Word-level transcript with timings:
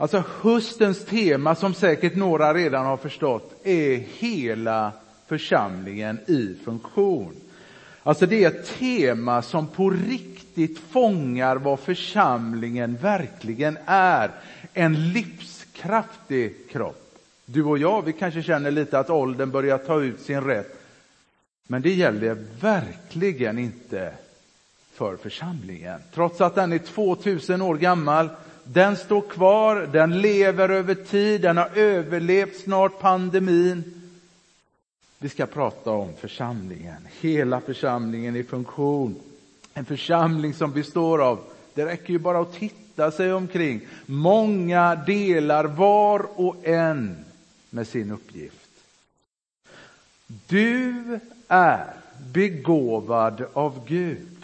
Alltså 0.00 0.24
höstens 0.42 1.04
tema, 1.04 1.54
som 1.54 1.74
säkert 1.74 2.16
några 2.16 2.54
redan 2.54 2.86
har 2.86 2.96
förstått, 2.96 3.60
är 3.64 3.96
hela 4.18 4.92
församlingen 5.26 6.18
i 6.26 6.54
funktion. 6.64 7.34
Alltså 8.02 8.26
det 8.26 8.44
är 8.44 8.48
ett 8.48 8.78
tema 8.78 9.42
som 9.42 9.66
på 9.66 9.90
riktigt 9.90 10.78
fångar 10.78 11.56
vad 11.56 11.80
församlingen 11.80 12.96
verkligen 12.96 13.78
är. 13.86 14.30
En 14.74 15.12
livskraftig 15.12 16.70
kropp. 16.70 17.14
Du 17.44 17.64
och 17.64 17.78
jag, 17.78 18.04
vi 18.04 18.12
kanske 18.12 18.42
känner 18.42 18.70
lite 18.70 18.98
att 18.98 19.10
åldern 19.10 19.50
börjar 19.50 19.78
ta 19.78 20.00
ut 20.00 20.20
sin 20.20 20.40
rätt. 20.40 20.80
Men 21.66 21.82
det 21.82 21.94
gäller 21.94 22.36
verkligen 22.60 23.58
inte 23.58 24.12
för 24.94 25.16
församlingen. 25.16 26.00
Trots 26.14 26.40
att 26.40 26.54
den 26.54 26.72
är 26.72 26.78
2000 26.78 27.62
år 27.62 27.76
gammal, 27.76 28.28
den 28.72 28.96
står 28.96 29.20
kvar, 29.20 29.88
den 29.92 30.20
lever 30.20 30.68
över 30.68 30.94
tid, 30.94 31.40
den 31.40 31.56
har 31.56 31.70
överlevt 31.74 32.60
snart 32.60 32.98
pandemin. 32.98 33.84
Vi 35.18 35.28
ska 35.28 35.46
prata 35.46 35.90
om 35.90 36.12
församlingen, 36.20 37.08
hela 37.20 37.60
församlingen 37.60 38.36
i 38.36 38.42
funktion. 38.42 39.20
En 39.74 39.84
församling 39.84 40.54
som 40.54 40.72
består 40.72 41.22
av, 41.22 41.38
det 41.74 41.86
räcker 41.86 42.12
ju 42.12 42.18
bara 42.18 42.40
att 42.40 42.52
titta 42.52 43.10
sig 43.10 43.32
omkring, 43.32 43.80
många 44.06 44.94
delar 44.94 45.64
var 45.64 46.26
och 46.34 46.56
en 46.62 47.24
med 47.70 47.86
sin 47.86 48.10
uppgift. 48.10 48.70
Du 50.26 51.18
är 51.48 51.84
begåvad 52.32 53.44
av 53.52 53.86
Gud. 53.86 54.36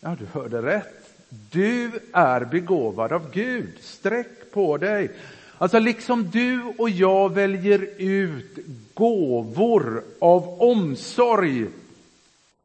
Ja, 0.00 0.16
du 0.18 0.26
hörde 0.26 0.62
rätt. 0.62 0.97
Du 1.28 1.90
är 2.12 2.44
begåvad 2.44 3.12
av 3.12 3.30
Gud. 3.30 3.72
Sträck 3.80 4.52
på 4.52 4.76
dig. 4.76 5.10
Alltså 5.58 5.78
liksom 5.78 6.30
du 6.30 6.62
och 6.78 6.90
jag 6.90 7.34
väljer 7.34 7.88
ut 7.98 8.58
gåvor 8.94 10.04
av 10.18 10.62
omsorg, 10.62 11.66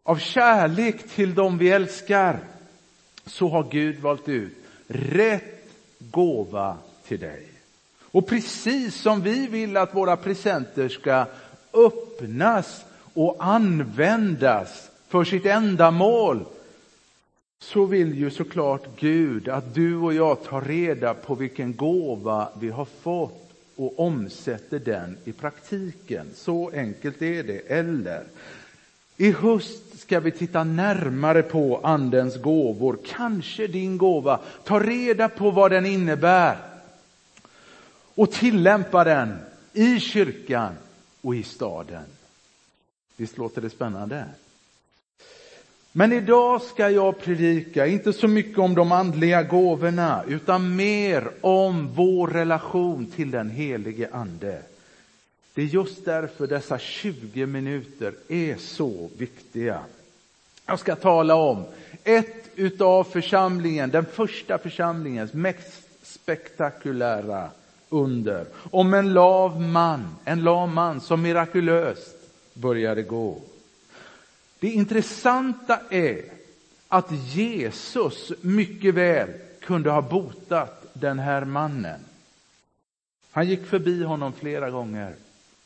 av 0.03 0.17
kärlek 0.17 1.09
till 1.09 1.35
dem 1.35 1.57
vi 1.57 1.69
älskar, 1.69 2.39
så 3.25 3.47
har 3.47 3.67
Gud 3.71 3.99
valt 3.99 4.29
ut 4.29 4.57
rätt 4.87 5.69
gåva 5.99 6.77
till 7.07 7.19
dig. 7.19 7.47
Och 8.01 8.27
precis 8.27 8.95
som 8.95 9.21
vi 9.21 9.47
vill 9.47 9.77
att 9.77 9.95
våra 9.95 10.17
presenter 10.17 10.89
ska 10.89 11.25
öppnas 11.73 12.85
och 13.13 13.35
användas 13.39 14.89
för 15.07 15.23
sitt 15.23 15.45
ändamål 15.45 16.45
så 17.63 17.85
vill 17.85 18.17
ju 18.17 18.31
såklart 18.31 18.99
Gud 18.99 19.49
att 19.49 19.73
du 19.73 19.95
och 19.95 20.13
jag 20.13 20.43
tar 20.43 20.61
reda 20.61 21.13
på 21.13 21.35
vilken 21.35 21.75
gåva 21.75 22.49
vi 22.59 22.69
har 22.69 22.85
fått 22.85 23.51
och 23.75 23.99
omsätter 23.99 24.79
den 24.79 25.17
i 25.23 25.31
praktiken. 25.31 26.27
Så 26.35 26.71
enkelt 26.73 27.21
är 27.21 27.43
det. 27.43 27.57
Eller, 27.57 28.23
i 29.17 29.31
höst 29.31 29.99
ska 29.99 30.19
vi 30.19 30.31
titta 30.31 30.63
närmare 30.63 31.43
på 31.43 31.79
Andens 31.83 32.41
gåvor, 32.41 32.97
kanske 33.05 33.67
din 33.67 33.97
gåva. 33.97 34.39
Ta 34.63 34.79
reda 34.79 35.29
på 35.29 35.51
vad 35.51 35.71
den 35.71 35.85
innebär 35.85 36.57
och 38.15 38.31
tillämpa 38.31 39.03
den 39.03 39.37
i 39.73 39.99
kyrkan 39.99 40.73
och 41.21 41.35
i 41.35 41.43
staden. 41.43 42.05
Visst 43.17 43.37
låter 43.37 43.61
det 43.61 43.69
spännande? 43.69 44.25
Men 45.95 46.13
idag 46.13 46.61
ska 46.61 46.89
jag 46.89 47.19
predika, 47.19 47.87
inte 47.87 48.13
så 48.13 48.27
mycket 48.27 48.57
om 48.57 48.75
de 48.75 48.91
andliga 48.91 49.43
gåvorna, 49.43 50.23
utan 50.27 50.75
mer 50.75 51.29
om 51.41 51.89
vår 51.93 52.27
relation 52.27 53.05
till 53.05 53.31
den 53.31 53.49
helige 53.49 54.09
Ande. 54.11 54.61
Det 55.53 55.61
är 55.61 55.65
just 55.65 56.05
därför 56.05 56.47
dessa 56.47 56.79
20 56.79 57.45
minuter 57.45 58.13
är 58.27 58.55
så 58.55 59.09
viktiga. 59.17 59.79
Jag 60.65 60.79
ska 60.79 60.95
tala 60.95 61.35
om 61.35 61.63
ett 62.03 62.49
utav 62.55 63.03
församlingen, 63.03 63.89
den 63.89 64.05
första 64.05 64.57
församlingens 64.57 65.33
mest 65.33 66.05
spektakulära 66.05 67.49
under. 67.89 68.45
Om 68.71 68.93
en 68.93 69.13
lav 69.13 69.61
man, 69.61 70.15
en 70.25 70.43
lam 70.43 70.73
man 70.73 71.01
som 71.01 71.21
mirakulöst 71.21 72.15
började 72.53 73.03
gå. 73.03 73.41
Det 74.63 74.69
intressanta 74.69 75.79
är 75.89 76.21
att 76.87 77.11
Jesus 77.11 78.31
mycket 78.41 78.95
väl 78.95 79.29
kunde 79.59 79.89
ha 79.89 80.01
botat 80.01 80.85
den 80.93 81.19
här 81.19 81.45
mannen. 81.45 81.99
Han 83.31 83.47
gick 83.47 83.65
förbi 83.65 84.03
honom 84.03 84.33
flera 84.33 84.69
gånger 84.69 85.15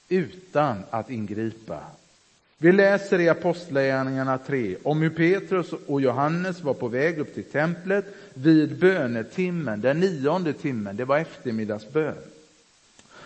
utan 0.09 0.83
att 0.89 1.09
ingripa. 1.09 1.79
Vi 2.57 2.71
läser 2.71 3.19
i 3.19 3.29
Apostlagärningarna 3.29 4.37
3 4.37 4.77
om 4.83 5.01
hur 5.01 5.09
Petrus 5.09 5.73
och 5.87 6.01
Johannes 6.01 6.61
var 6.61 6.73
på 6.73 6.87
väg 6.87 7.19
upp 7.19 7.33
till 7.33 7.51
templet 7.51 8.05
vid 8.33 8.79
bönetimmen, 8.79 9.81
den 9.81 9.99
nionde 9.99 10.53
timmen, 10.53 10.95
det 10.95 11.05
var 11.05 11.17
eftermiddagsbön. 11.17 12.17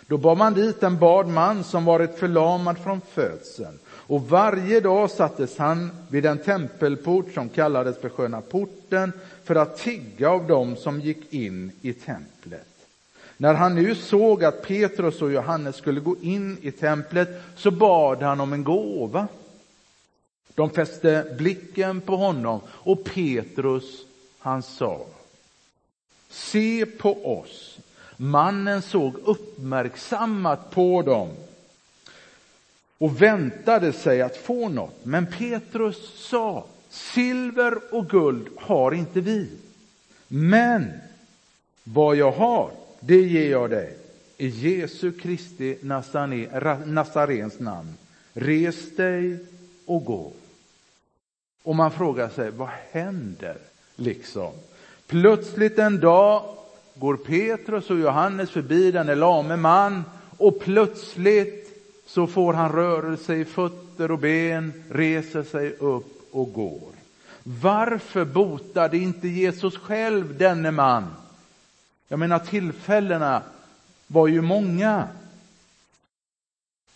Då 0.08 0.18
bar 0.18 0.36
man 0.36 0.54
dit 0.54 0.84
en 0.84 1.00
bad 1.00 1.28
man 1.28 1.64
som 1.64 1.86
varit 1.86 2.20
förlamad 2.20 2.78
från 2.78 3.02
födseln 3.02 3.80
och 4.08 4.30
varje 4.30 4.80
dag 4.80 5.12
sattes 5.12 5.58
han 5.58 5.92
vid 6.10 6.26
en 6.26 6.38
tempelport 6.38 7.34
som 7.34 7.50
kallades 7.50 8.02
för 8.02 8.10
Sköna 8.10 8.42
porten 8.42 9.14
för 9.44 9.56
att 9.56 9.78
tigga 9.78 10.30
av 10.30 10.48
dem 10.48 10.76
som 10.76 11.02
gick 11.02 11.34
in 11.34 11.72
i 11.82 11.94
templet. 11.94 12.68
När 13.38 13.54
han 13.54 13.76
nu 13.76 13.96
såg 13.96 14.44
att 14.44 14.68
Petrus 14.68 15.22
och 15.22 15.32
Johannes 15.32 15.76
skulle 15.76 16.00
gå 16.00 16.16
in 16.22 16.58
i 16.62 16.72
templet 16.72 17.42
så 17.56 17.72
bad 17.72 18.22
han 18.22 18.40
om 18.40 18.54
en 18.54 18.64
gåva. 18.64 19.28
De 20.56 20.70
fäste 20.70 21.36
blicken 21.38 22.02
på 22.02 22.16
honom 22.16 22.60
och 22.68 23.04
Petrus 23.04 24.06
han 24.40 24.64
sa 24.64 25.06
Se 26.30 26.86
på 26.86 27.40
oss. 27.40 27.78
Mannen 28.18 28.82
såg 28.82 29.16
uppmärksammat 29.26 30.72
på 30.72 31.02
dem 31.02 31.30
och 33.02 33.22
väntade 33.22 33.94
sig 33.94 34.22
att 34.22 34.38
få 34.38 34.70
något. 34.70 35.06
Men 35.06 35.26
Petrus 35.26 36.28
sa, 36.30 36.66
silver 36.90 37.78
och 37.92 38.10
guld 38.10 38.48
har 38.58 38.92
inte 38.92 39.22
vi. 39.22 39.50
Men 40.28 40.92
vad 41.84 42.16
jag 42.16 42.32
har, 42.32 42.72
det 43.00 43.22
ger 43.22 43.52
jag 43.52 43.70
dig. 43.70 43.98
I 44.38 44.48
Jesu 44.48 45.12
Kristi 45.12 45.78
Nazarens 46.86 47.60
namn. 47.60 47.94
Res 48.34 48.96
dig 48.96 49.38
och 49.86 50.06
gå. 50.06 50.32
Och 51.64 51.76
man 51.76 51.92
frågar 51.92 52.30
sig, 52.30 52.52
vad 52.52 52.70
händer 52.92 53.58
liksom? 53.96 54.52
Plötsligt 55.08 55.80
en 55.80 56.00
dag 56.00 56.44
går 56.96 57.16
Petrus 57.16 57.90
och 57.90 58.00
Johannes 58.00 58.50
förbi 58.50 58.92
denne 58.92 59.16
lame 59.16 59.56
man 59.56 60.04
och 60.38 60.60
plötsligt 60.60 61.61
så 62.14 62.28
får 62.28 62.54
han 62.54 62.72
rörelse 62.72 63.36
i 63.36 63.46
fötter 63.46 64.12
och 64.12 64.20
ben, 64.20 64.84
reser 64.90 65.44
sig 65.44 65.74
upp 65.74 66.28
och 66.32 66.54
går. 66.54 66.92
Varför 67.44 68.26
botade 68.26 68.98
inte 68.98 69.28
Jesus 69.28 69.78
själv 69.78 70.38
denne 70.38 70.72
man? 70.72 71.14
Jag 72.08 72.20
menar 72.20 72.40
tillfällena 72.40 73.44
var 74.08 74.28
ju 74.28 74.42
många. 74.42 75.08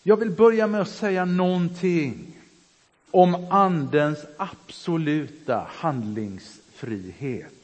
Jag 0.02 0.16
vill 0.16 0.30
börja 0.30 0.66
med 0.66 0.80
att 0.80 0.88
säga 0.88 1.24
någonting 1.24 2.36
om 3.10 3.46
andens 3.50 4.18
absoluta 4.36 5.66
handlingsfrihet. 5.70 7.54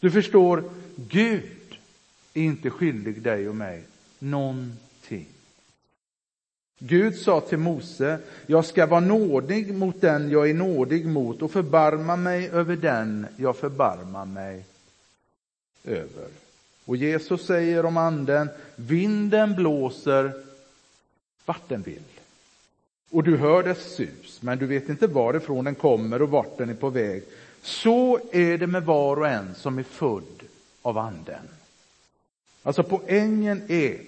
Du 0.00 0.10
förstår, 0.10 0.64
Gud 0.96 1.78
är 2.34 2.42
inte 2.42 2.70
skyldig 2.70 3.22
dig 3.22 3.48
och 3.48 3.56
mig 3.56 3.84
någonting. 4.18 4.83
Gud 6.78 7.18
sa 7.18 7.40
till 7.40 7.58
Mose, 7.58 8.18
jag 8.46 8.64
ska 8.64 8.86
vara 8.86 9.00
nådig 9.00 9.74
mot 9.74 10.00
den 10.00 10.30
jag 10.30 10.50
är 10.50 10.54
nådig 10.54 11.06
mot 11.06 11.42
och 11.42 11.50
förbarma 11.50 12.16
mig 12.16 12.48
över 12.48 12.76
den 12.76 13.26
jag 13.36 13.56
förbarmar 13.56 14.24
mig 14.24 14.64
över. 15.84 16.28
Och 16.84 16.96
Jesus 16.96 17.46
säger 17.46 17.84
om 17.86 17.96
anden, 17.96 18.48
vinden 18.76 19.54
blåser 19.54 20.32
vart 21.44 21.68
den 21.68 21.82
vill. 21.82 22.02
Och 23.10 23.24
du 23.24 23.36
hör 23.36 23.62
dess 23.62 23.94
sus, 23.94 24.42
men 24.42 24.58
du 24.58 24.66
vet 24.66 24.88
inte 24.88 25.06
varifrån 25.06 25.64
den 25.64 25.74
kommer 25.74 26.22
och 26.22 26.30
vart 26.30 26.58
den 26.58 26.70
är 26.70 26.74
på 26.74 26.90
väg. 26.90 27.22
Så 27.62 28.20
är 28.32 28.58
det 28.58 28.66
med 28.66 28.84
var 28.84 29.16
och 29.16 29.28
en 29.28 29.54
som 29.54 29.78
är 29.78 29.82
född 29.82 30.42
av 30.82 30.98
anden. 30.98 31.48
Alltså 32.62 32.82
poängen 32.82 33.62
är 33.68 33.98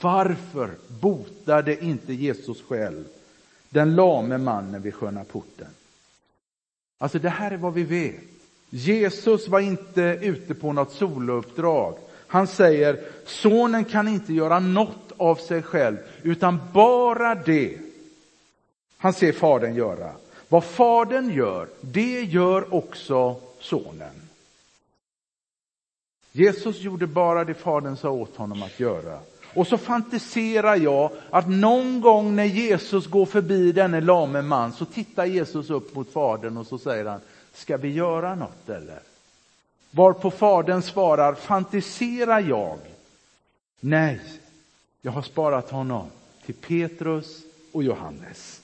varför 0.00 0.70
botade 1.00 1.84
inte 1.84 2.12
Jesus 2.14 2.62
själv 2.62 3.04
den 3.70 3.94
lame 3.96 4.38
mannen 4.38 4.82
vid 4.82 4.94
sköna 4.94 5.24
porten? 5.24 5.68
Alltså 6.98 7.18
det 7.18 7.28
här 7.28 7.50
är 7.50 7.56
vad 7.56 7.74
vi 7.74 7.82
vet. 7.82 8.24
Jesus 8.70 9.48
var 9.48 9.60
inte 9.60 10.18
ute 10.22 10.54
på 10.54 10.72
något 10.72 10.92
solouppdrag. 10.92 11.98
Han 12.26 12.46
säger, 12.46 13.04
sonen 13.26 13.84
kan 13.84 14.08
inte 14.08 14.34
göra 14.34 14.60
något 14.60 15.12
av 15.16 15.36
sig 15.36 15.62
själv, 15.62 15.96
utan 16.22 16.58
bara 16.72 17.34
det 17.34 17.78
han 18.98 19.12
ser 19.12 19.32
fadern 19.32 19.74
göra. 19.74 20.12
Vad 20.48 20.64
fadern 20.64 21.30
gör, 21.30 21.68
det 21.80 22.22
gör 22.22 22.74
också 22.74 23.40
sonen. 23.60 24.22
Jesus 26.32 26.80
gjorde 26.80 27.06
bara 27.06 27.44
det 27.44 27.54
fadern 27.54 27.96
sa 27.96 28.10
åt 28.10 28.36
honom 28.36 28.62
att 28.62 28.80
göra. 28.80 29.18
Och 29.56 29.66
så 29.66 29.78
fantiserar 29.78 30.76
jag 30.76 31.10
att 31.30 31.48
någon 31.48 32.00
gång 32.00 32.36
när 32.36 32.44
Jesus 32.44 33.06
går 33.06 33.26
förbi 33.26 33.72
denne 33.72 34.00
lame 34.00 34.42
man 34.42 34.72
så 34.72 34.84
tittar 34.84 35.24
Jesus 35.24 35.70
upp 35.70 35.94
mot 35.94 36.12
fadern 36.12 36.56
och 36.56 36.66
så 36.66 36.78
säger 36.78 37.04
han, 37.04 37.20
ska 37.54 37.76
vi 37.76 37.92
göra 37.92 38.34
något 38.34 38.68
eller? 38.68 39.00
Varpå 39.90 40.30
fadern 40.30 40.82
svarar, 40.82 41.34
fantiserar 41.34 42.40
jag? 42.40 42.78
Nej, 43.80 44.20
jag 45.02 45.12
har 45.12 45.22
sparat 45.22 45.70
honom 45.70 46.06
till 46.46 46.54
Petrus 46.54 47.42
och 47.72 47.82
Johannes. 47.82 48.60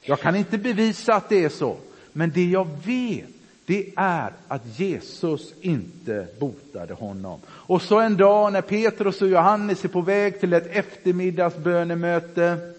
Jag 0.00 0.20
kan 0.20 0.36
inte 0.36 0.58
bevisa 0.58 1.14
att 1.14 1.28
det 1.28 1.44
är 1.44 1.48
så, 1.48 1.76
men 2.12 2.30
det 2.30 2.44
jag 2.44 2.68
vet 2.84 3.35
det 3.66 3.92
är 3.96 4.32
att 4.48 4.78
Jesus 4.78 5.52
inte 5.60 6.26
botade 6.38 6.94
honom. 6.94 7.40
Och 7.48 7.82
så 7.82 8.00
en 8.00 8.16
dag 8.16 8.52
när 8.52 8.60
Petrus 8.60 9.22
och 9.22 9.28
Johannes 9.28 9.84
är 9.84 9.88
på 9.88 10.00
väg 10.00 10.40
till 10.40 10.52
ett 10.52 10.66
eftermiddagsbönemöte 10.66 12.72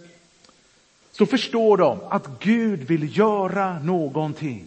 så 1.12 1.26
förstår 1.26 1.78
de 1.78 2.00
att 2.10 2.28
Gud 2.40 2.80
vill 2.80 3.18
göra 3.18 3.80
någonting. 3.80 4.66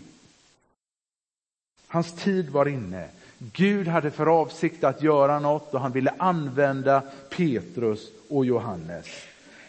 Hans 1.88 2.12
tid 2.12 2.50
var 2.50 2.68
inne. 2.68 3.08
Gud 3.38 3.88
hade 3.88 4.10
för 4.10 4.26
avsikt 4.26 4.84
att 4.84 5.02
göra 5.02 5.38
något 5.38 5.74
och 5.74 5.80
han 5.80 5.92
ville 5.92 6.14
använda 6.18 7.02
Petrus 7.30 8.08
och 8.28 8.46
Johannes. 8.46 9.06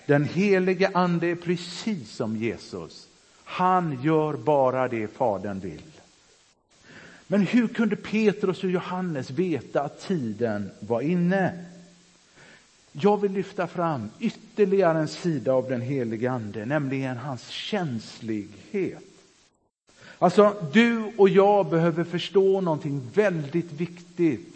Den 0.06 0.26
helige 0.26 0.92
ande 0.94 1.28
är 1.28 1.36
precis 1.36 2.16
som 2.16 2.38
Jesus. 2.38 3.08
Han 3.44 4.02
gör 4.02 4.34
bara 4.34 4.88
det 4.88 5.08
Fadern 5.08 5.60
vill. 5.60 5.91
Men 7.32 7.42
hur 7.42 7.68
kunde 7.68 7.96
Petrus 7.96 8.64
och 8.64 8.70
Johannes 8.70 9.30
veta 9.30 9.82
att 9.82 10.08
tiden 10.08 10.72
var 10.80 11.02
inne? 11.02 11.66
Jag 12.92 13.22
vill 13.22 13.32
lyfta 13.32 13.68
fram 13.68 14.10
ytterligare 14.20 15.00
en 15.00 15.08
sida 15.08 15.54
av 15.54 15.70
den 15.70 15.82
helige 15.82 16.32
Ande, 16.32 16.66
nämligen 16.66 17.18
hans 17.18 17.48
känslighet. 17.48 19.04
Alltså, 20.20 20.70
du 20.74 21.12
och 21.18 21.30
jag 21.30 21.70
behöver 21.70 22.04
förstå 22.04 22.62
någonting 22.62 23.02
väldigt 23.14 23.72
viktigt 23.72 24.56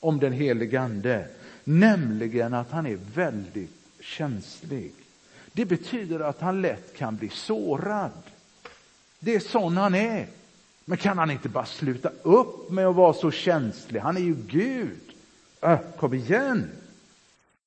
om 0.00 0.18
den 0.18 0.32
helige 0.32 0.80
Ande, 0.80 1.28
nämligen 1.64 2.54
att 2.54 2.70
han 2.70 2.86
är 2.86 2.98
väldigt 3.14 3.76
känslig. 4.00 4.92
Det 5.52 5.64
betyder 5.64 6.20
att 6.20 6.40
han 6.40 6.62
lätt 6.62 6.96
kan 6.96 7.16
bli 7.16 7.28
sårad. 7.28 8.22
Det 9.18 9.34
är 9.34 9.40
sån 9.40 9.76
han 9.76 9.94
är. 9.94 10.26
Men 10.90 10.98
kan 10.98 11.18
han 11.18 11.30
inte 11.30 11.48
bara 11.48 11.66
sluta 11.66 12.10
upp 12.22 12.70
med 12.70 12.86
att 12.86 12.96
vara 12.96 13.12
så 13.12 13.30
känslig? 13.30 14.00
Han 14.00 14.16
är 14.16 14.20
ju 14.20 14.34
Gud. 14.34 15.00
Äh, 15.60 15.78
kom 15.98 16.14
igen! 16.14 16.70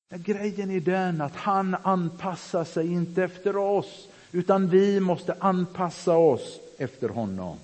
Ja, 0.08 0.16
grejen 0.20 0.70
är 0.70 0.80
den 0.80 1.20
att 1.20 1.36
han 1.36 1.76
anpassar 1.82 2.64
sig 2.64 2.92
inte 2.92 3.24
efter 3.24 3.56
oss, 3.56 4.08
utan 4.32 4.68
vi 4.68 5.00
måste 5.00 5.36
anpassa 5.38 6.16
oss 6.16 6.60
efter 6.78 7.08
honom. 7.08 7.56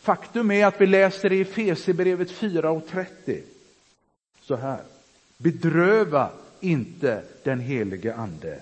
Faktum 0.00 0.50
är 0.50 0.66
att 0.66 0.80
vi 0.80 0.86
läser 0.86 1.32
i 1.32 1.40
Efesierbrevet 1.40 2.30
4 2.30 2.70
och 2.70 2.86
30 2.86 3.42
så 4.40 4.56
här. 4.56 4.80
Bedröva 5.38 6.30
inte 6.60 7.22
den 7.42 7.60
helige 7.60 8.14
ande. 8.14 8.60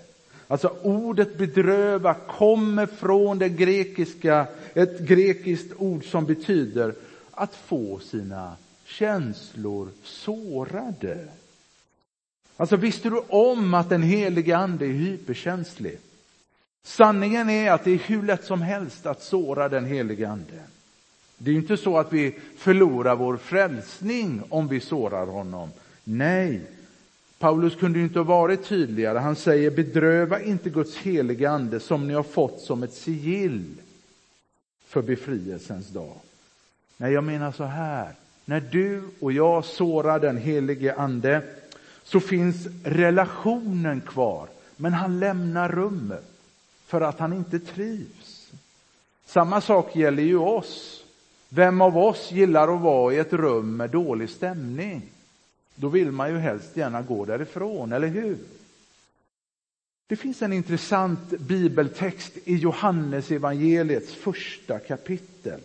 Alltså 0.53 0.77
ordet 0.83 1.39
bedröva 1.39 2.15
kommer 2.15 2.87
från 2.87 3.39
det 3.39 3.49
grekiska, 3.49 4.47
ett 4.75 5.01
grekiskt 5.01 5.73
ord 5.79 6.05
som 6.05 6.27
betyder 6.27 6.95
att 7.31 7.55
få 7.55 7.99
sina 7.99 8.57
känslor 8.85 9.89
sårade. 10.05 11.19
Alltså 12.57 12.77
visste 12.77 13.11
du 13.11 13.23
om 13.29 13.75
att 13.75 13.89
den 13.89 14.03
helige 14.03 14.57
ande 14.57 14.87
är 14.87 14.93
hyperkänslig? 14.93 15.99
Sanningen 16.85 17.51
är 17.51 17.71
att 17.73 17.85
det 17.85 17.91
är 17.91 17.99
hur 17.99 18.23
lätt 18.23 18.45
som 18.45 18.63
helst 18.63 19.07
att 19.07 19.23
såra 19.23 19.69
den 19.69 19.85
helige 19.85 20.29
ande. 20.29 20.63
Det 21.39 21.51
är 21.51 21.55
inte 21.55 21.77
så 21.77 21.99
att 21.99 22.13
vi 22.13 22.39
förlorar 22.57 23.17
vår 23.17 23.37
frälsning 23.37 24.43
om 24.49 24.69
vi 24.69 24.81
sårar 24.81 25.27
honom. 25.27 25.71
Nej, 26.05 26.61
Paulus 27.43 27.77
kunde 27.77 28.01
inte 28.01 28.19
ha 28.19 28.25
varit 28.25 28.65
tydligare. 28.65 29.19
Han 29.19 29.37
säger 29.37 29.71
bedröva 29.71 30.41
inte 30.41 30.71
Guds 30.71 30.97
heliga 30.97 31.51
ande 31.51 31.81
som 31.81 32.09
ni 32.09 32.15
har 32.15 32.23
fått 32.23 32.61
som 32.61 32.83
ett 32.83 32.93
sigill 32.95 33.75
för 34.87 35.03
befrielsens 35.03 35.89
dag. 35.89 36.17
Nej, 36.97 37.13
jag 37.13 37.25
menar 37.25 37.53
så 37.53 37.65
här. 37.65 38.15
När 38.45 38.61
du 38.61 39.03
och 39.21 39.33
jag 39.33 39.65
sårar 39.65 40.21
den 40.21 40.37
helige 40.37 40.95
ande 40.95 41.43
så 42.05 42.21
finns 42.21 42.67
relationen 42.85 44.01
kvar, 44.01 44.49
men 44.77 44.93
han 44.93 45.21
lämnar 45.21 45.69
rummet 45.69 46.31
för 46.87 47.01
att 47.01 47.19
han 47.19 47.33
inte 47.33 47.59
trivs. 47.59 48.51
Samma 49.27 49.61
sak 49.61 49.97
gäller 49.97 50.23
ju 50.23 50.39
oss. 50.39 51.05
Vem 51.49 51.81
av 51.81 51.99
oss 51.99 52.33
gillar 52.33 52.75
att 52.75 52.81
vara 52.81 53.15
i 53.15 53.19
ett 53.19 53.33
rum 53.33 53.77
med 53.77 53.91
dålig 53.91 54.31
stämning? 54.31 55.03
Då 55.75 55.89
vill 55.89 56.13
man 56.13 56.31
ju 56.31 56.39
helst 56.39 56.77
gärna 56.77 57.03
gå 57.03 57.25
därifrån, 57.25 57.93
eller 57.93 58.09
hur? 58.09 58.39
Det 60.07 60.17
finns 60.17 60.43
en 60.43 60.53
intressant 60.53 61.31
bibeltext 61.31 62.33
i 62.45 62.57
Johannes 62.57 63.31
evangeliets 63.31 64.15
första 64.15 64.79
kapitel. 64.79 65.61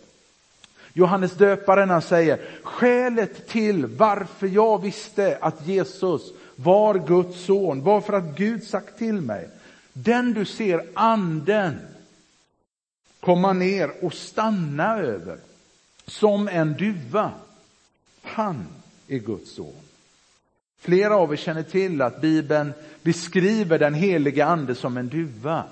Johannes 0.92 1.32
döparen 1.32 1.90
han 1.90 2.02
säger, 2.02 2.40
skälet 2.62 3.48
till 3.48 3.86
varför 3.86 4.46
jag 4.46 4.82
visste 4.82 5.38
att 5.40 5.66
Jesus 5.66 6.22
var 6.56 7.06
Guds 7.06 7.44
son 7.44 7.82
var 7.82 8.00
för 8.00 8.12
att 8.12 8.36
Gud 8.36 8.64
sagt 8.64 8.98
till 8.98 9.20
mig, 9.20 9.48
den 9.92 10.32
du 10.32 10.44
ser 10.44 10.86
anden 10.94 11.74
komma 13.20 13.52
ner 13.52 14.04
och 14.04 14.14
stanna 14.14 14.98
över 14.98 15.38
som 16.06 16.48
en 16.48 16.72
duva, 16.72 17.32
han 18.22 18.66
är 19.08 19.18
Guds 19.18 19.54
son. 19.54 19.74
Flera 20.78 21.16
av 21.16 21.32
er 21.32 21.36
känner 21.36 21.62
till 21.62 22.02
att 22.02 22.20
Bibeln 22.20 22.72
beskriver 23.02 23.78
den 23.78 23.94
heliga 23.94 24.46
ande 24.46 24.74
som 24.74 24.96
en 24.96 25.08
duva. 25.08 25.64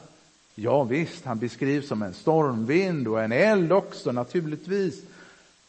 Ja 0.55 0.85
visst, 0.85 1.25
han 1.25 1.39
beskrivs 1.39 1.89
som 1.89 2.03
en 2.03 2.15
stormvind 2.15 3.09
och 3.09 3.23
en 3.23 3.33
eld 3.33 3.73
också 3.73 4.13
naturligtvis. 4.13 5.03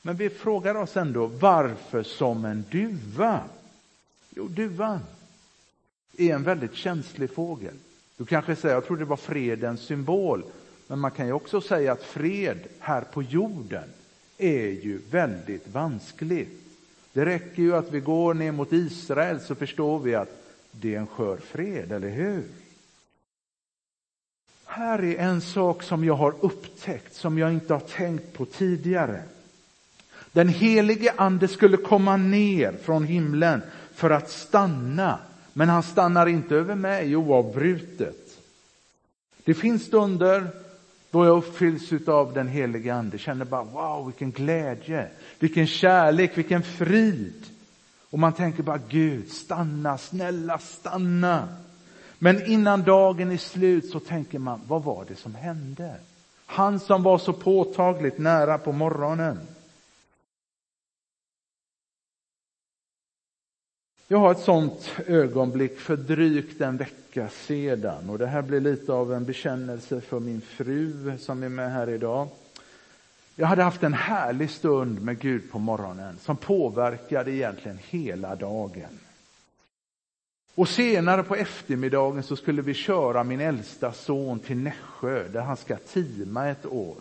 Men 0.02 0.16
vi 0.16 0.30
frågar 0.30 0.76
oss 0.76 0.98
ändå 0.98 1.26
varför 1.26 2.04
som 2.04 2.46
en 2.46 2.66
duva? 2.72 3.42
Jo, 4.30 4.48
duvan 4.48 5.00
är 6.18 6.34
en 6.34 6.44
väldigt 6.44 6.76
känslig 6.76 7.32
fågel. 7.32 7.74
Du 8.18 8.26
kanske 8.26 8.56
säger, 8.56 8.76
jag 8.76 8.86
tror 8.86 8.98
det 8.98 9.06
var 9.06 9.18
fredens 9.18 9.82
symbol. 9.82 10.44
Men 10.88 11.00
man 11.00 11.12
kan 11.12 11.26
ju 11.28 11.34
också 11.34 11.62
säga 11.62 11.92
att 11.92 12.04
fred 12.04 12.60
här 12.80 13.02
på 13.02 13.24
jorden 13.24 13.90
är 14.38 14.68
ju 14.68 15.02
väldigt 15.12 15.68
vanskligt. 15.68 16.67
Det 17.18 17.26
räcker 17.26 17.62
ju 17.62 17.76
att 17.76 17.92
vi 17.92 18.00
går 18.00 18.34
ner 18.34 18.52
mot 18.52 18.74
Israel 18.74 19.40
så 19.40 19.56
förstår 19.56 20.00
vi 20.00 20.16
att 20.16 20.30
det 20.72 20.96
är 20.96 21.00
en 21.00 21.08
skör 21.08 21.38
fred, 21.38 21.92
eller 21.92 22.10
hur? 22.10 22.44
Här 24.66 25.04
är 25.04 25.18
en 25.18 25.42
sak 25.42 25.84
som 25.84 26.06
jag 26.06 26.14
har 26.14 26.34
upptäckt, 26.42 27.16
som 27.16 27.38
jag 27.38 27.54
inte 27.54 27.74
har 27.74 27.80
tänkt 27.80 28.34
på 28.34 28.46
tidigare. 28.46 29.24
Den 30.32 30.50
helige 30.50 31.14
ande 31.18 31.48
skulle 31.48 31.78
komma 31.78 32.18
ner 32.18 32.72
från 32.82 33.04
himlen 33.04 33.62
för 33.94 34.10
att 34.10 34.30
stanna, 34.30 35.20
men 35.54 35.70
han 35.70 35.84
stannar 35.84 36.28
inte 36.28 36.56
över 36.56 36.76
mig 36.76 37.16
oavbrutet. 37.16 38.40
Det 39.44 39.54
finns 39.54 39.84
stunder 39.86 40.48
då 41.12 41.26
jag 41.26 41.38
uppfylls 41.38 42.08
av 42.08 42.34
den 42.34 42.48
helige 42.48 42.94
ande, 42.94 43.18
känner 43.18 43.46
bara 43.46 43.64
wow 43.64 44.06
vilken 44.06 44.32
glädje, 44.32 45.08
vilken 45.40 45.68
kärlek, 45.68 46.38
vilken 46.38 46.64
frid. 46.64 47.44
Och 48.10 48.20
man 48.20 48.34
tänker 48.34 48.64
bara 48.64 48.80
Gud, 48.90 49.30
stanna, 49.30 49.98
snälla 49.98 50.58
stanna. 50.58 51.48
Men 52.20 52.46
innan 52.46 52.84
dagen 52.84 53.32
är 53.32 53.38
slut 53.38 53.90
så 53.90 54.00
tänker 54.00 54.40
man, 54.40 54.62
vad 54.68 54.84
var 54.84 55.06
det 55.08 55.16
som 55.16 55.36
hände? 55.36 55.96
Han 56.46 56.80
som 56.80 57.04
var 57.04 57.18
så 57.18 57.34
påtagligt 57.34 58.18
nära 58.18 58.58
på 58.58 58.72
morgonen. 58.72 59.40
Jag 64.10 64.18
har 64.18 64.32
ett 64.32 64.40
sånt 64.40 64.92
ögonblick 65.08 65.80
för 65.80 65.98
drygt 65.98 66.62
en 66.62 66.78
vecka 66.78 67.30
sedan 67.30 68.10
och 68.10 68.18
det 68.18 68.28
här 68.28 68.42
blir 68.42 68.60
lite 68.60 68.94
av 68.94 69.14
en 69.14 69.26
bekännelse 69.26 70.02
för 70.02 70.20
min 70.20 70.42
fru 70.42 71.18
som 71.18 71.44
är 71.44 71.50
med 71.50 71.72
här 71.72 71.90
idag. 71.90 72.28
Jag 73.36 73.48
hade 73.48 73.64
haft 73.64 73.84
en 73.84 73.94
härlig 73.94 74.50
stund 74.50 75.02
med 75.02 75.20
Gud 75.20 75.52
på 75.52 75.60
morgonen 75.60 76.18
som 76.22 76.38
påverkade 76.38 77.32
egentligen 77.32 77.80
hela 77.90 78.36
dagen. 78.36 79.00
Och 80.56 80.70
senare 80.70 81.24
på 81.24 81.36
eftermiddagen 81.36 82.24
så 82.24 82.36
skulle 82.36 82.62
vi 82.62 82.74
köra 82.74 83.24
min 83.24 83.42
äldsta 83.42 83.94
son 83.94 84.40
till 84.40 84.58
Nässjö 84.58 85.28
där 85.28 85.42
han 85.42 85.58
ska 85.58 85.76
tima 85.76 86.48
ett 86.48 86.66
år. 86.66 86.98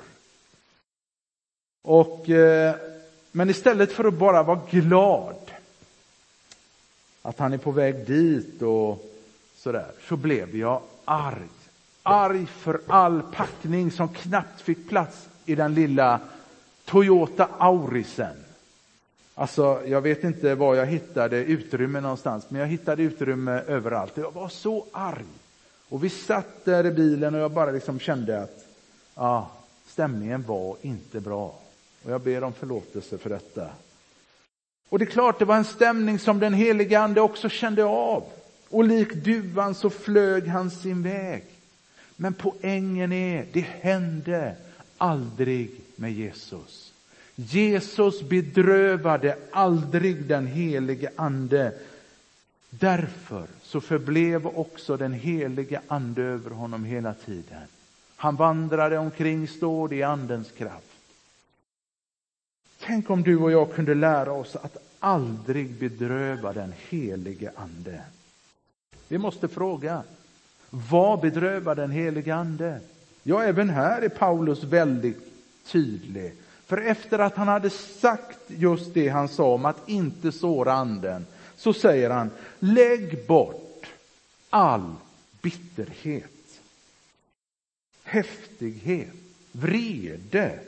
Och, 1.83 2.31
eh, 2.31 2.75
men 3.33 3.51
istället 3.51 3.93
för 3.93 4.05
att 4.05 4.19
bara 4.19 4.43
vara 4.43 4.61
glad 4.71 5.37
att 7.27 7.39
han 7.39 7.53
är 7.53 7.59
på 7.59 7.71
väg 7.71 8.07
dit 8.07 8.63
och 8.63 9.05
sådär, 9.57 9.87
så 10.09 10.17
blev 10.17 10.57
jag 10.57 10.83
arg. 11.05 11.49
Arg 12.03 12.47
för 12.47 12.81
all 12.87 13.23
packning 13.23 13.91
som 13.91 14.09
knappt 14.09 14.61
fick 14.61 14.89
plats 14.89 15.29
i 15.45 15.55
den 15.55 15.75
lilla 15.75 16.21
Toyota 16.85 17.49
Aurisen. 17.59 18.37
Alltså, 19.35 19.83
jag 19.87 20.01
vet 20.01 20.25
inte 20.25 20.55
var 20.55 20.75
jag 20.75 20.87
hittade 20.87 21.37
utrymme 21.37 22.01
någonstans, 22.01 22.45
men 22.49 22.61
jag 22.61 22.69
hittade 22.69 23.03
utrymme 23.03 23.53
överallt. 23.53 24.17
Jag 24.17 24.35
var 24.35 24.49
så 24.49 24.87
arg. 24.93 25.25
Och 25.89 26.05
vi 26.05 26.09
satt 26.09 26.65
där 26.65 26.87
i 26.87 26.91
bilen 26.91 27.35
och 27.35 27.41
jag 27.41 27.53
bara 27.53 27.71
liksom 27.71 27.99
kände 27.99 28.43
att 28.43 28.67
ah, 29.15 29.43
stämningen 29.87 30.45
var 30.47 30.77
inte 30.83 31.21
bra. 31.21 31.55
Och 32.05 32.11
jag 32.11 32.21
ber 32.21 32.45
om 32.45 32.53
förlåtelse 32.53 33.19
för 33.19 33.31
detta. 33.31 33.71
Och 34.89 34.99
det 34.99 35.05
är 35.05 35.11
klart, 35.11 35.39
det 35.39 35.45
var 35.45 35.57
en 35.57 35.65
stämning 35.65 36.19
som 36.19 36.39
den 36.39 36.55
helige 36.55 37.01
ande 37.01 37.21
också 37.21 37.49
kände 37.49 37.85
av. 37.85 38.25
Och 38.69 38.85
lik 38.85 39.15
duvan 39.15 39.75
så 39.75 39.91
flög 39.91 40.47
han 40.47 40.71
sin 40.71 41.03
väg. 41.03 41.45
Men 42.17 42.35
poängen 42.35 43.13
är, 43.13 43.47
det 43.53 43.61
hände 43.61 44.57
aldrig 44.99 45.71
med 45.97 46.13
Jesus. 46.13 46.93
Jesus 47.35 48.23
bedrövade 48.23 49.37
aldrig 49.51 50.25
den 50.25 50.47
helige 50.47 51.11
ande. 51.17 51.73
Därför 52.71 53.47
så 53.63 53.81
förblev 53.81 54.47
också 54.47 54.97
den 54.97 55.13
helige 55.13 55.81
ande 55.89 56.23
över 56.23 56.51
honom 56.51 56.85
hela 56.85 57.15
tiden. 57.15 57.63
Han 58.17 58.37
vandrade 58.37 58.99
omkring, 58.99 59.49
står 59.49 59.93
i 59.93 60.03
andens 60.03 60.51
kraft. 60.51 60.96
Tänk 62.87 63.11
om 63.11 63.23
du 63.23 63.37
och 63.37 63.53
jag 63.53 63.73
kunde 63.75 63.95
lära 63.95 64.33
oss 64.33 64.57
att 64.57 64.77
aldrig 64.99 65.75
bedröva 65.75 66.53
den 66.53 66.73
helige 66.89 67.53
ande. 67.57 68.01
Vi 69.09 69.19
måste 69.19 69.49
fråga, 69.49 70.03
vad 70.71 71.21
bedrövar 71.21 71.75
den 71.75 71.91
helige 71.91 72.35
ande? 72.35 72.81
Ja, 73.23 73.43
även 73.43 73.71
här 73.71 74.03
är 74.03 74.09
Paulus 74.09 74.63
väldigt 74.63 75.19
tydlig. 75.67 76.35
För 76.67 76.79
efter 76.79 77.19
att 77.19 77.37
han 77.37 77.49
hade 77.49 77.71
sagt 77.71 78.39
just 78.47 78.95
det 78.95 79.09
han 79.09 79.29
sa 79.29 79.55
om 79.55 79.65
att 79.65 79.89
inte 79.89 80.33
såra 80.33 80.73
anden, 80.73 81.27
så 81.57 81.73
säger 81.73 82.11
han, 82.11 82.31
lägg 82.59 83.27
bort 83.27 83.87
all 84.51 84.95
bitterhet, 85.43 86.61
häftighet, 88.05 89.15
vrede, 89.53 90.59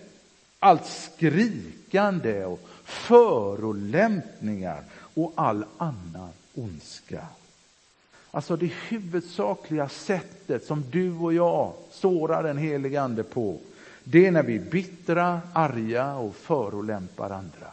allt 0.59 0.87
skrikande 0.87 2.45
och 2.45 2.61
förolämpningar 2.85 4.85
och 5.15 5.33
all 5.37 5.65
annan 5.79 6.31
ondska. 6.55 7.27
Alltså 8.31 8.57
det 8.57 8.73
huvudsakliga 8.89 9.89
sättet 9.89 10.65
som 10.65 10.85
du 10.91 11.13
och 11.13 11.35
jag 11.35 11.73
sårar 11.91 12.43
den 12.43 12.59
helige 12.59 13.03
ande 13.03 13.23
på, 13.23 13.59
det 14.05 14.27
är 14.27 14.31
när 14.31 14.43
vi 14.43 14.57
är 14.57 14.71
bittra, 14.71 15.41
arga 15.53 16.15
och 16.15 16.35
förolämpar 16.35 17.31
andra. 17.31 17.71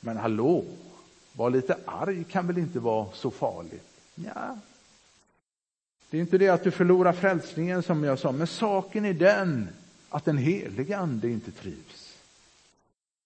Men 0.00 0.16
hallå, 0.16 0.64
var 1.32 1.50
lite 1.50 1.78
arg 1.84 2.24
kan 2.24 2.46
väl 2.46 2.58
inte 2.58 2.80
vara 2.80 3.06
så 3.12 3.30
farligt? 3.30 3.90
Ja. 4.14 4.58
Det 6.10 6.16
är 6.16 6.20
inte 6.20 6.38
det 6.38 6.48
att 6.48 6.64
du 6.64 6.70
förlorar 6.70 7.12
frälsningen 7.12 7.82
som 7.82 8.04
jag 8.04 8.18
sa, 8.18 8.32
men 8.32 8.46
saken 8.46 9.04
är 9.04 9.14
den 9.14 9.68
att 10.10 10.24
den 10.24 10.38
helige 10.38 10.98
ande 10.98 11.28
inte 11.28 11.50
trivs. 11.50 12.16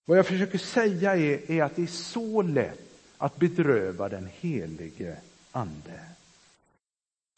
Vad 0.05 0.19
jag 0.19 0.27
försöker 0.27 0.59
säga 0.59 1.17
är, 1.17 1.51
är 1.51 1.63
att 1.63 1.77
det 1.77 1.83
är 1.83 1.87
så 1.87 2.43
lätt 2.43 2.81
att 3.19 3.37
bedröva 3.37 4.09
den 4.09 4.29
helige 4.41 5.17
ande. 5.53 6.01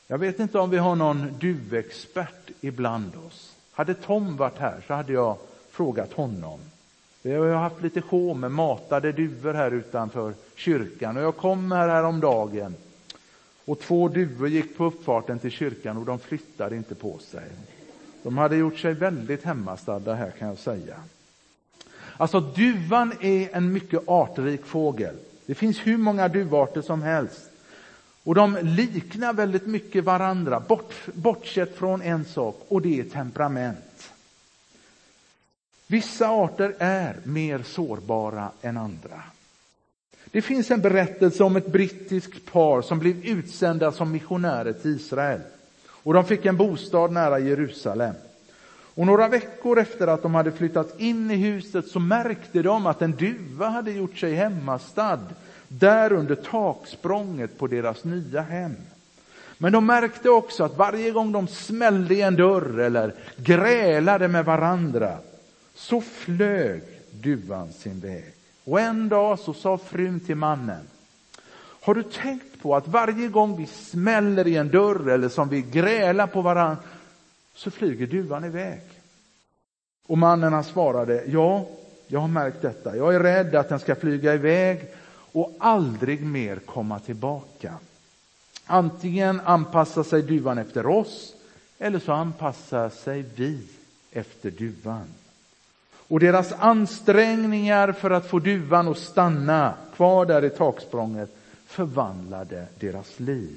Jag 0.06 0.18
vet 0.18 0.40
inte 0.40 0.58
om 0.58 0.70
vi 0.70 0.78
har 0.78 0.96
någon 0.96 1.38
duvexpert 1.38 2.50
ibland 2.60 3.16
oss. 3.26 3.56
Hade 3.72 3.94
Tom 3.94 4.36
varit 4.36 4.58
här 4.58 4.82
så 4.86 4.94
hade 4.94 5.12
jag 5.12 5.36
frågat 5.70 6.12
honom. 6.12 6.60
Vi 7.22 7.34
har 7.34 7.48
haft 7.54 7.82
lite 7.82 8.02
sjå 8.02 8.34
med 8.34 8.50
matade 8.50 9.12
duvor 9.12 9.54
här 9.54 9.70
utanför 9.70 10.34
kyrkan 10.56 11.16
och 11.16 11.22
jag 11.22 11.36
kom 11.36 11.72
här 11.72 11.88
häromdagen 11.88 12.74
och 13.64 13.80
två 13.80 14.08
duvor 14.08 14.48
gick 14.48 14.76
på 14.76 14.84
uppfarten 14.84 15.38
till 15.38 15.50
kyrkan 15.50 15.96
och 15.96 16.04
de 16.04 16.18
flyttade 16.18 16.76
inte 16.76 16.94
på 16.94 17.18
sig. 17.18 17.44
De 18.26 18.38
hade 18.38 18.56
gjort 18.56 18.78
sig 18.78 18.94
väldigt 18.94 19.44
hemmastadda 19.44 20.14
här 20.14 20.30
kan 20.30 20.48
jag 20.48 20.58
säga. 20.58 20.96
Alltså 22.16 22.40
duvan 22.40 23.12
är 23.20 23.48
en 23.52 23.72
mycket 23.72 24.00
artrik 24.06 24.64
fågel. 24.64 25.14
Det 25.46 25.54
finns 25.54 25.78
hur 25.78 25.96
många 25.96 26.28
duvarter 26.28 26.82
som 26.82 27.02
helst. 27.02 27.50
Och 28.24 28.34
de 28.34 28.58
liknar 28.62 29.32
väldigt 29.32 29.66
mycket 29.66 30.04
varandra, 30.04 30.60
bort, 30.60 30.94
bortsett 31.14 31.76
från 31.76 32.02
en 32.02 32.24
sak, 32.24 32.64
och 32.68 32.82
det 32.82 33.00
är 33.00 33.04
temperament. 33.04 34.12
Vissa 35.86 36.28
arter 36.28 36.74
är 36.78 37.16
mer 37.22 37.62
sårbara 37.62 38.50
än 38.62 38.76
andra. 38.76 39.22
Det 40.24 40.42
finns 40.42 40.70
en 40.70 40.80
berättelse 40.80 41.44
om 41.44 41.56
ett 41.56 41.72
brittiskt 41.72 42.52
par 42.52 42.82
som 42.82 42.98
blev 42.98 43.24
utsända 43.24 43.92
som 43.92 44.12
missionärer 44.12 44.72
till 44.72 44.96
Israel. 44.96 45.40
Och 46.06 46.14
de 46.14 46.24
fick 46.24 46.46
en 46.46 46.56
bostad 46.56 47.12
nära 47.12 47.38
Jerusalem. 47.38 48.14
Och 48.94 49.06
några 49.06 49.28
veckor 49.28 49.78
efter 49.78 50.06
att 50.06 50.22
de 50.22 50.34
hade 50.34 50.52
flyttat 50.52 51.00
in 51.00 51.30
i 51.30 51.36
huset 51.36 51.88
så 51.88 52.00
märkte 52.00 52.62
de 52.62 52.86
att 52.86 53.02
en 53.02 53.12
duva 53.12 53.68
hade 53.68 53.92
gjort 53.92 54.18
sig 54.18 54.34
hemmastad 54.34 55.20
där 55.68 56.12
under 56.12 56.34
taksprånget 56.34 57.58
på 57.58 57.66
deras 57.66 58.04
nya 58.04 58.40
hem. 58.40 58.76
Men 59.58 59.72
de 59.72 59.86
märkte 59.86 60.30
också 60.30 60.64
att 60.64 60.76
varje 60.76 61.10
gång 61.10 61.32
de 61.32 61.48
smällde 61.48 62.14
i 62.14 62.22
en 62.22 62.36
dörr 62.36 62.78
eller 62.80 63.14
grälade 63.36 64.28
med 64.28 64.44
varandra 64.44 65.18
så 65.74 66.00
flög 66.00 66.82
duvan 67.10 67.72
sin 67.72 68.00
väg. 68.00 68.32
Och 68.64 68.80
en 68.80 69.08
dag 69.08 69.38
så 69.38 69.54
sa 69.54 69.78
frun 69.78 70.20
till 70.20 70.36
mannen, 70.36 70.82
har 71.80 71.94
du 71.94 72.02
tänkt 72.02 72.55
på 72.66 72.76
att 72.76 72.88
varje 72.88 73.28
gång 73.28 73.56
vi 73.56 73.66
smäller 73.66 74.46
i 74.46 74.56
en 74.56 74.68
dörr 74.68 75.08
eller 75.08 75.28
som 75.28 75.48
vi 75.48 75.62
grälar 75.62 76.26
på 76.26 76.42
varandra 76.42 76.82
så 77.54 77.70
flyger 77.70 78.06
duvan 78.06 78.44
iväg. 78.44 78.80
Och 80.06 80.18
mannen 80.18 80.52
han 80.52 80.64
svarade, 80.64 81.24
ja, 81.26 81.66
jag 82.06 82.20
har 82.20 82.28
märkt 82.28 82.62
detta. 82.62 82.96
Jag 82.96 83.14
är 83.14 83.20
rädd 83.20 83.54
att 83.54 83.68
den 83.68 83.78
ska 83.78 83.94
flyga 83.94 84.34
iväg 84.34 84.80
och 85.32 85.54
aldrig 85.58 86.24
mer 86.24 86.56
komma 86.56 86.98
tillbaka. 86.98 87.74
Antingen 88.66 89.40
anpassar 89.40 90.02
sig 90.02 90.22
duvan 90.22 90.58
efter 90.58 90.86
oss 90.86 91.34
eller 91.78 91.98
så 91.98 92.12
anpassar 92.12 92.88
sig 92.88 93.24
vi 93.34 93.60
efter 94.12 94.50
duvan. 94.50 95.06
Och 96.08 96.20
deras 96.20 96.52
ansträngningar 96.52 97.92
för 97.92 98.10
att 98.10 98.26
få 98.26 98.38
duvan 98.38 98.88
att 98.88 98.98
stanna 98.98 99.74
kvar 99.96 100.26
där 100.26 100.44
i 100.44 100.50
taksprånget 100.50 101.36
förvandlade 101.76 102.66
deras 102.78 103.20
liv. 103.20 103.56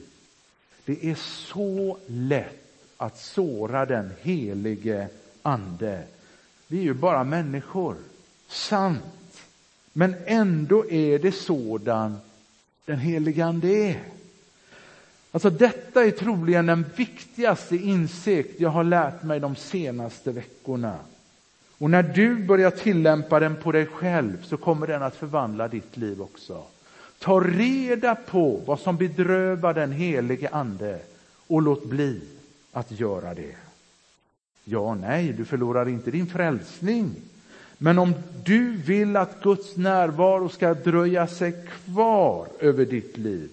Det 0.85 1.05
är 1.05 1.15
så 1.15 1.97
lätt 2.07 2.83
att 2.97 3.17
såra 3.17 3.85
den 3.85 4.11
helige 4.21 5.07
ande. 5.41 6.03
Vi 6.67 6.79
är 6.79 6.83
ju 6.83 6.93
bara 6.93 7.23
människor, 7.23 7.95
sant. 8.47 9.41
Men 9.93 10.15
ändå 10.25 10.91
är 10.91 11.19
det 11.19 11.31
sådan 11.31 12.17
den 12.85 12.99
helige 12.99 13.45
ande 13.45 13.67
är. 13.67 14.03
Alltså 15.31 15.49
detta 15.49 16.05
är 16.05 16.11
troligen 16.11 16.65
den 16.65 16.85
viktigaste 16.95 17.75
insikt 17.75 18.59
jag 18.59 18.69
har 18.69 18.83
lärt 18.83 19.23
mig 19.23 19.39
de 19.39 19.55
senaste 19.55 20.31
veckorna. 20.31 20.97
Och 21.77 21.89
när 21.89 22.03
du 22.03 22.35
börjar 22.35 22.71
tillämpa 22.71 23.39
den 23.39 23.55
på 23.55 23.71
dig 23.71 23.85
själv 23.85 24.43
så 24.43 24.57
kommer 24.57 24.87
den 24.87 25.03
att 25.03 25.15
förvandla 25.15 25.67
ditt 25.67 25.97
liv 25.97 26.21
också. 26.21 26.63
Ta 27.19 27.39
reda 27.39 28.15
på 28.15 28.61
vad 28.65 28.79
som 28.79 28.97
bedrövar 28.97 29.73
den 29.73 29.91
helige 29.91 30.49
ande 30.49 30.99
och 31.47 31.61
låt 31.61 31.85
bli 31.85 32.21
att 32.71 32.91
göra 32.91 33.33
det. 33.33 33.55
Ja, 34.63 34.95
nej, 34.95 35.33
du 35.33 35.45
förlorar 35.45 35.89
inte 35.89 36.11
din 36.11 36.27
frälsning. 36.27 37.15
Men 37.77 37.99
om 37.99 38.13
du 38.45 38.77
vill 38.77 39.15
att 39.15 39.43
Guds 39.43 39.77
närvaro 39.77 40.49
ska 40.49 40.73
dröja 40.73 41.27
sig 41.27 41.65
kvar 41.67 42.47
över 42.59 42.85
ditt 42.85 43.17
liv, 43.17 43.49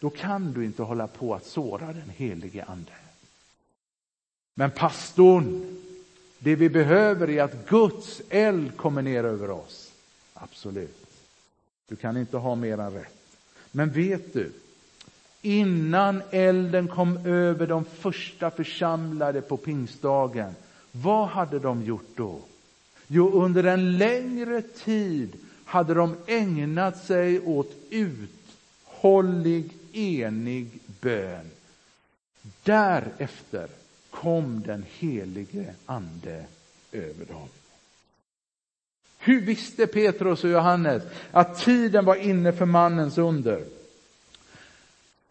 då 0.00 0.10
kan 0.10 0.52
du 0.52 0.64
inte 0.64 0.82
hålla 0.82 1.06
på 1.06 1.34
att 1.34 1.46
såra 1.46 1.86
den 1.86 2.10
helige 2.16 2.64
ande. 2.64 2.92
Men 4.54 4.70
pastorn, 4.70 5.78
Det 6.38 6.56
vi 6.56 6.68
behöver 6.68 7.30
är 7.30 7.42
att 7.42 7.68
Guds 7.68 8.22
eld 8.28 8.76
kommer 8.76 9.02
ner 9.02 9.24
över 9.24 9.50
oss. 9.50 9.92
Absolut. 10.34 10.97
Du 11.88 11.96
kan 11.96 12.16
inte 12.16 12.36
ha 12.36 12.54
mer 12.54 12.80
än 12.80 12.92
rätt. 12.92 13.14
Men 13.70 13.90
vet 13.90 14.32
du, 14.32 14.52
innan 15.42 16.22
elden 16.30 16.88
kom 16.88 17.26
över 17.26 17.66
de 17.66 17.84
första 17.84 18.50
församlade 18.50 19.40
på 19.40 19.56
pingstdagen, 19.56 20.54
vad 20.92 21.28
hade 21.28 21.58
de 21.58 21.82
gjort 21.84 22.16
då? 22.16 22.40
Jo, 23.06 23.30
under 23.30 23.64
en 23.64 23.98
längre 23.98 24.62
tid 24.62 25.36
hade 25.64 25.94
de 25.94 26.16
ägnat 26.26 27.04
sig 27.04 27.40
åt 27.40 27.72
uthållig, 27.90 29.72
enig 29.92 30.70
bön. 31.00 31.50
Därefter 32.62 33.68
kom 34.10 34.62
den 34.66 34.84
helige 34.98 35.74
Ande 35.86 36.44
över 36.92 37.24
dem. 37.24 37.48
Hur 39.28 39.40
visste 39.40 39.86
Petrus 39.86 40.44
och 40.44 40.50
Johannes 40.50 41.02
att 41.30 41.58
tiden 41.58 42.04
var 42.04 42.14
inne 42.14 42.52
för 42.52 42.66
mannens 42.66 43.18
under? 43.18 43.64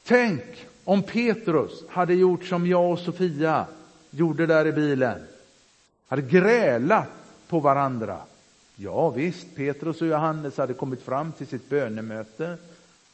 Tänk 0.04 0.44
om 0.84 1.04
Petrus 1.04 1.84
hade 1.89 2.13
gjort 2.13 2.46
som 2.46 2.68
jag 2.68 2.92
och 2.92 3.00
Sofia 3.00 3.66
gjorde 4.10 4.46
där 4.46 4.68
i 4.68 4.72
bilen. 4.72 5.20
Hade 6.08 6.22
grälat 6.22 7.10
på 7.48 7.60
varandra. 7.60 8.18
Ja 8.75 9.10
visst, 9.10 9.56
Petrus 9.56 10.01
och 10.01 10.08
Johannes 10.08 10.58
hade 10.58 10.74
kommit 10.74 11.01
fram 11.01 11.32
till 11.32 11.48
sitt 11.48 11.70
bönemöte, 11.70 12.58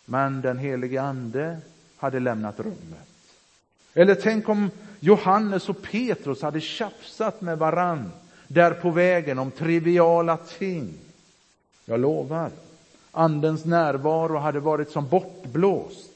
men 0.06 0.42
den 0.42 0.58
helige 0.58 1.02
ande 1.02 1.58
hade 1.98 2.20
lämnat 2.20 2.60
rummet. 2.60 3.08
Eller 3.94 4.16
tänk 4.16 4.50
om 4.50 4.72
Johannes 5.00 5.70
och 5.70 5.82
Petrus 5.82 6.42
hade 6.42 6.62
tjafsat 6.62 7.42
med 7.42 7.58
varann 7.58 8.12
där 8.48 8.72
på 8.74 8.90
vägen 8.90 9.40
om 9.40 9.52
triviala 9.52 10.38
ting. 10.38 10.94
Jag 11.86 12.00
lovar, 12.00 12.52
andens 13.12 13.66
närvaro 13.66 14.38
hade 14.38 14.60
varit 14.60 14.92
som 14.92 15.08
bortblåst. 15.08 16.10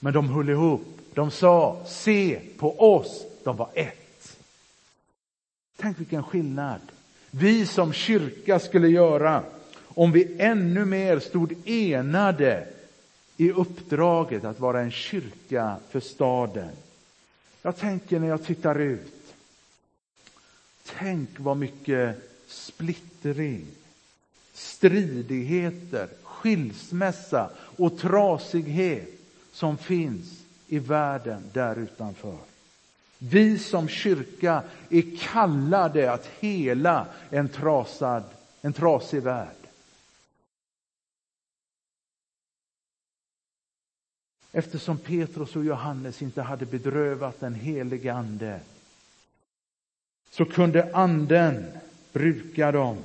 Men 0.00 0.12
de 0.12 0.28
höll 0.28 0.48
ihop. 0.48 0.98
De 1.14 1.30
sa, 1.30 1.84
se 1.86 2.40
på 2.58 2.94
oss, 2.94 3.24
de 3.44 3.56
var 3.56 3.68
ett. 3.74 4.38
Tänk 5.76 6.00
vilken 6.00 6.22
skillnad 6.22 6.80
vi 7.30 7.66
som 7.66 7.92
kyrka 7.92 8.58
skulle 8.58 8.88
göra 8.88 9.42
om 9.88 10.12
vi 10.12 10.36
ännu 10.38 10.84
mer 10.84 11.18
stod 11.18 11.54
enade 11.64 12.66
i 13.36 13.50
uppdraget 13.50 14.44
att 14.44 14.60
vara 14.60 14.80
en 14.80 14.90
kyrka 14.90 15.76
för 15.90 16.00
staden. 16.00 16.70
Jag 17.62 17.76
tänker 17.76 18.20
när 18.20 18.28
jag 18.28 18.44
tittar 18.44 18.78
ut. 18.78 19.17
Tänk 20.96 21.30
vad 21.38 21.56
mycket 21.56 22.16
splittring, 22.46 23.66
stridigheter, 24.52 26.08
skilsmässa 26.22 27.50
och 27.76 27.98
trasighet 27.98 29.08
som 29.52 29.78
finns 29.78 30.44
i 30.66 30.78
världen 30.78 31.42
där 31.52 31.78
utanför. 31.78 32.38
Vi 33.18 33.58
som 33.58 33.88
kyrka 33.88 34.62
är 34.90 35.16
kallade 35.18 36.12
att 36.12 36.26
hela 36.26 37.06
en, 37.30 37.48
trasad, 37.48 38.24
en 38.60 38.72
trasig 38.72 39.22
värld. 39.22 39.54
Eftersom 44.52 44.98
Petrus 44.98 45.56
och 45.56 45.64
Johannes 45.64 46.22
inte 46.22 46.42
hade 46.42 46.66
bedrövat 46.66 47.40
den 47.40 47.54
helige 47.54 48.14
Ande 48.14 48.60
så 50.30 50.44
kunde 50.44 50.88
Anden 50.92 51.66
bruka 52.12 52.72
dem. 52.72 52.96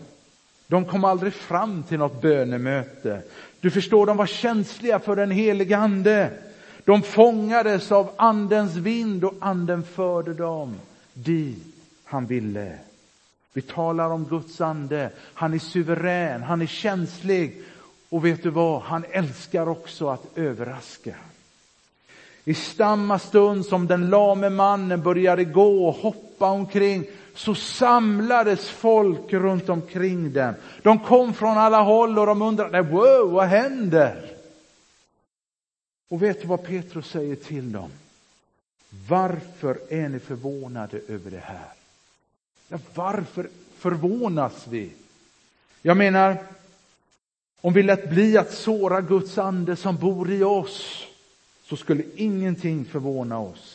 De 0.68 0.86
kom 0.86 1.03
aldrig 1.03 1.34
fram 1.34 1.84
till 1.84 2.00
något 2.00 2.22
bönemöte. 2.22 3.22
Du 3.60 3.72
förstår, 3.72 4.06
de 4.06 4.18
var 4.18 4.25
känsliga 4.25 5.00
för 5.00 5.15
den 5.15 5.32
helige 5.32 5.77
Ande. 5.77 6.30
De 6.86 7.01
fångades 7.01 7.92
av 7.92 8.12
Andens 8.15 8.75
vind 8.75 9.24
och 9.24 9.33
Anden 9.40 9.83
förde 9.83 10.33
dem 10.33 10.75
dit 11.14 11.75
han 12.03 12.25
ville. 12.25 12.77
Vi 13.53 13.62
talar 13.62 14.09
om 14.09 14.25
Guds 14.25 14.62
ande. 14.62 15.09
Han 15.33 15.53
är 15.53 15.59
suverän, 15.59 16.44
han 16.44 16.62
är 16.62 16.66
känslig 16.66 17.62
och 18.09 18.25
vet 18.25 18.44
du 18.44 18.50
vad, 18.50 18.81
han 18.81 19.05
älskar 19.12 19.70
också 19.70 20.09
att 20.09 20.38
överraska. 20.38 21.16
I 22.46 22.53
samma 22.53 23.20
stund 23.20 23.66
som 23.66 23.88
den 23.88 24.09
lame 24.09 24.50
mannen 24.50 25.01
började 25.01 25.44
gå 25.44 25.88
och 25.88 25.96
hoppa 25.96 26.32
omkring 26.51 27.06
så 27.36 27.56
samlades 27.56 28.70
folk 28.70 29.34
runt 29.34 29.70
omkring 29.70 30.34
dem. 30.34 30.53
De 30.82 31.00
kom 31.00 31.34
från 31.34 31.58
alla 31.58 31.82
håll 31.82 32.20
och 32.20 32.25
de 32.25 32.42
undrade, 32.42 32.82
wow, 32.82 33.32
vad 33.32 33.48
händer? 33.48 34.29
Och 36.10 36.24
vet 36.24 36.42
du 36.42 36.48
vad 36.48 36.64
Petrus 36.64 37.08
säger 37.08 37.36
till 37.36 37.72
dem? 37.72 37.90
Varför 39.10 39.79
är 39.90 40.10
ni 40.10 40.20
förvånade 40.20 41.00
över 41.08 41.32
det 41.32 41.44
här? 41.44 41.68
Ja, 42.68 42.77
varför 42.94 43.50
förvånas 43.77 44.68
vi? 44.68 44.92
Jag 45.82 45.98
menar, 45.98 46.38
om 47.62 47.74
vi 47.74 47.84
lät 47.84 48.10
bli 48.10 48.38
att 48.38 48.53
såra 48.53 49.01
Guds 49.01 49.38
ande 49.38 49.75
som 49.75 49.98
bor 49.98 50.32
i 50.32 50.44
oss 50.44 51.08
så 51.66 51.77
skulle 51.77 52.03
ingenting 52.16 52.86
förvåna 52.86 53.40
oss. 53.40 53.73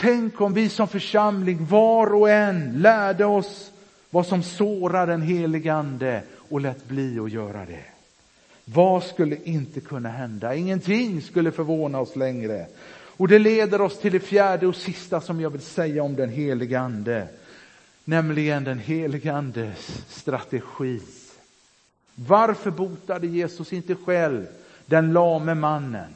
Tänk 0.00 0.40
om 0.40 0.54
vi 0.54 0.68
som 0.68 0.88
församling 0.88 1.66
var 1.66 2.14
och 2.14 2.30
en 2.30 2.82
lärde 2.82 3.24
oss 3.24 3.70
vad 4.10 4.26
som 4.26 4.42
sårar 4.42 5.06
den 5.06 5.22
helige 5.22 5.72
ande 5.72 6.22
och 6.48 6.60
lät 6.60 6.88
bli 6.88 7.18
att 7.18 7.30
göra 7.30 7.64
det. 7.64 7.84
Vad 8.64 9.02
skulle 9.02 9.36
inte 9.44 9.80
kunna 9.80 10.08
hända? 10.08 10.54
Ingenting 10.54 11.22
skulle 11.22 11.52
förvåna 11.52 12.00
oss 12.00 12.16
längre. 12.16 12.66
Och 12.90 13.28
det 13.28 13.38
leder 13.38 13.80
oss 13.80 13.98
till 13.98 14.12
det 14.12 14.20
fjärde 14.20 14.66
och 14.66 14.76
sista 14.76 15.20
som 15.20 15.40
jag 15.40 15.50
vill 15.50 15.60
säga 15.60 16.02
om 16.02 16.16
den 16.16 16.30
helige 16.30 16.80
ande. 16.80 17.28
Nämligen 18.04 18.64
den 18.64 18.78
helige 18.78 19.34
andes 19.34 20.04
strategi. 20.08 21.00
Varför 22.14 22.70
botade 22.70 23.26
Jesus 23.26 23.72
inte 23.72 23.94
själv 23.94 24.46
den 24.86 25.12
lame 25.12 25.54
mannen? 25.54 26.14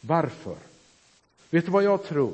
Varför? 0.00 0.56
Vet 1.50 1.66
du 1.66 1.72
vad 1.72 1.82
jag 1.82 2.04
tror? 2.04 2.32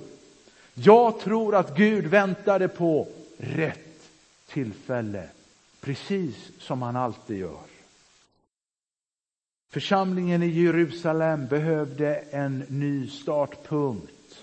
Jag 0.81 1.21
tror 1.21 1.55
att 1.55 1.77
Gud 1.77 2.07
väntade 2.07 2.69
på 2.69 3.09
rätt 3.39 4.09
tillfälle, 4.49 5.29
precis 5.81 6.35
som 6.59 6.83
han 6.83 6.97
alltid 6.97 7.39
gör. 7.39 7.59
Församlingen 9.71 10.43
i 10.43 10.47
Jerusalem 10.47 11.47
behövde 11.47 12.15
en 12.17 12.65
ny 12.69 13.09
startpunkt 13.09 14.43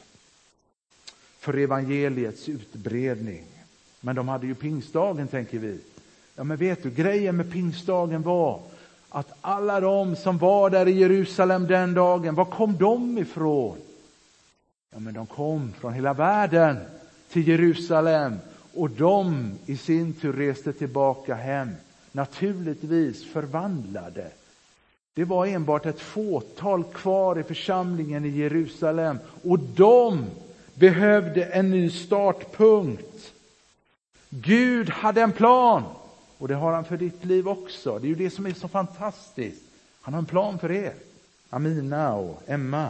för 1.39 1.57
evangeliets 1.57 2.49
utbredning. 2.49 3.43
Men 4.01 4.15
de 4.15 4.27
hade 4.27 4.47
ju 4.47 4.55
pingstdagen, 4.55 5.27
tänker 5.27 5.59
vi. 5.59 5.79
Ja, 6.35 6.43
men 6.43 6.57
vet 6.57 6.83
du, 6.83 6.89
grejen 6.89 7.37
med 7.37 7.51
pingstdagen 7.51 8.21
var 8.21 8.61
att 9.09 9.31
alla 9.41 9.79
de 9.79 10.15
som 10.15 10.37
var 10.37 10.69
där 10.69 10.87
i 10.87 10.99
Jerusalem 10.99 11.67
den 11.67 11.93
dagen, 11.93 12.35
var 12.35 12.45
kom 12.45 12.77
de 12.77 13.17
ifrån? 13.17 13.77
Ja, 14.95 14.99
men 14.99 15.13
de 15.13 15.25
kom 15.25 15.73
från 15.79 15.93
hela 15.93 16.13
världen 16.13 16.77
till 17.29 17.47
Jerusalem 17.47 18.37
och 18.73 18.89
de 18.89 19.51
i 19.65 19.77
sin 19.77 20.13
tur 20.13 20.33
reste 20.33 20.73
tillbaka 20.73 21.35
hem, 21.35 21.69
naturligtvis 22.11 23.25
förvandlade 23.25 24.31
det 25.15 25.25
var 25.25 25.45
enbart 25.45 25.85
ett 25.85 25.99
fåtal 25.99 26.83
kvar 26.83 27.39
i 27.39 27.43
församlingen 27.43 28.25
i 28.25 28.29
Jerusalem 28.29 29.19
och 29.43 29.59
de 29.59 30.25
behövde 30.73 31.43
en 31.43 31.71
ny 31.71 31.89
startpunkt. 31.89 33.31
Gud 34.29 34.89
hade 34.89 35.21
en 35.21 35.31
plan 35.31 35.83
och 36.37 36.47
det 36.47 36.55
har 36.55 36.73
han 36.73 36.85
för 36.85 36.97
ditt 36.97 37.25
liv 37.25 37.47
också. 37.47 37.99
Det 37.99 38.07
är 38.07 38.09
ju 38.09 38.15
det 38.15 38.29
som 38.29 38.45
är 38.45 38.53
så 38.53 38.67
fantastiskt. 38.67 39.61
Han 40.01 40.13
har 40.13 40.19
en 40.19 40.25
plan 40.25 40.59
för 40.59 40.71
er, 40.71 40.93
Amina 41.49 42.13
och 42.13 42.41
Emma 42.47 42.89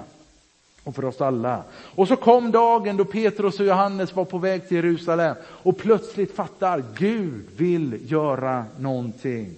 och 0.85 0.95
för 0.95 1.05
oss 1.05 1.21
alla. 1.21 1.63
Och 1.95 2.07
så 2.07 2.15
kom 2.15 2.51
dagen 2.51 2.97
då 2.97 3.05
Petrus 3.05 3.59
och 3.59 3.65
Johannes 3.65 4.15
var 4.15 4.25
på 4.25 4.37
väg 4.37 4.67
till 4.67 4.77
Jerusalem 4.77 5.35
och 5.43 5.77
plötsligt 5.77 6.35
fattar 6.35 6.83
Gud 6.97 7.45
vill 7.57 8.11
göra 8.11 8.65
någonting. 8.77 9.55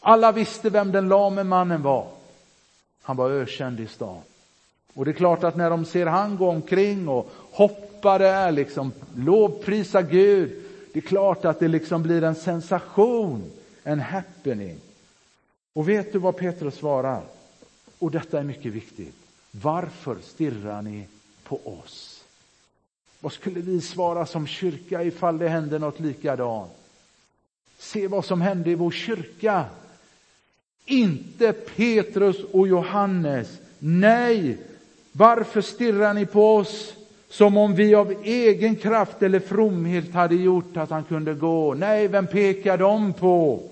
Alla 0.00 0.32
visste 0.32 0.70
vem 0.70 0.92
den 0.92 1.08
lame 1.08 1.44
mannen 1.44 1.82
var. 1.82 2.06
Han 3.02 3.16
var 3.16 3.30
ökänd 3.30 3.80
i 3.80 3.86
stan. 3.86 4.20
Och 4.94 5.04
det 5.04 5.10
är 5.10 5.12
klart 5.12 5.44
att 5.44 5.56
när 5.56 5.70
de 5.70 5.84
ser 5.84 6.06
han 6.06 6.36
gå 6.36 6.48
omkring 6.48 7.08
och 7.08 7.30
hoppa 7.52 8.18
där, 8.18 8.52
liksom 8.52 8.92
lovprisa 9.16 10.02
Gud, 10.02 10.62
det 10.92 10.98
är 10.98 11.02
klart 11.08 11.44
att 11.44 11.60
det 11.60 11.68
liksom 11.68 12.02
blir 12.02 12.24
en 12.24 12.34
sensation, 12.34 13.50
en 13.82 14.00
happening. 14.00 14.78
Och 15.72 15.88
vet 15.88 16.12
du 16.12 16.18
vad 16.18 16.36
Petrus 16.36 16.74
svarar? 16.74 17.22
Och 17.98 18.10
detta 18.10 18.38
är 18.38 18.44
mycket 18.44 18.72
viktigt. 18.72 19.25
Varför 19.62 20.16
stirrar 20.22 20.82
ni 20.82 21.06
på 21.44 21.60
oss? 21.64 22.24
Vad 23.20 23.32
skulle 23.32 23.60
vi 23.60 23.80
svara 23.80 24.26
som 24.26 24.46
kyrka 24.46 25.02
ifall 25.02 25.38
det 25.38 25.48
hände 25.48 25.78
något 25.78 26.00
likadant? 26.00 26.72
Se 27.78 28.06
vad 28.06 28.24
som 28.24 28.40
hände 28.40 28.70
i 28.70 28.74
vår 28.74 28.90
kyrka. 28.90 29.64
Inte 30.84 31.52
Petrus 31.52 32.36
och 32.52 32.68
Johannes. 32.68 33.58
Nej, 33.78 34.58
varför 35.12 35.60
stirrar 35.60 36.14
ni 36.14 36.26
på 36.26 36.56
oss 36.56 36.92
som 37.28 37.56
om 37.56 37.74
vi 37.74 37.94
av 37.94 38.14
egen 38.24 38.76
kraft 38.76 39.22
eller 39.22 39.40
fromhet 39.40 40.14
hade 40.14 40.34
gjort 40.34 40.76
att 40.76 40.90
han 40.90 41.04
kunde 41.04 41.34
gå? 41.34 41.74
Nej, 41.74 42.08
vem 42.08 42.26
pekar 42.26 42.78
de 42.78 43.12
på? 43.12 43.62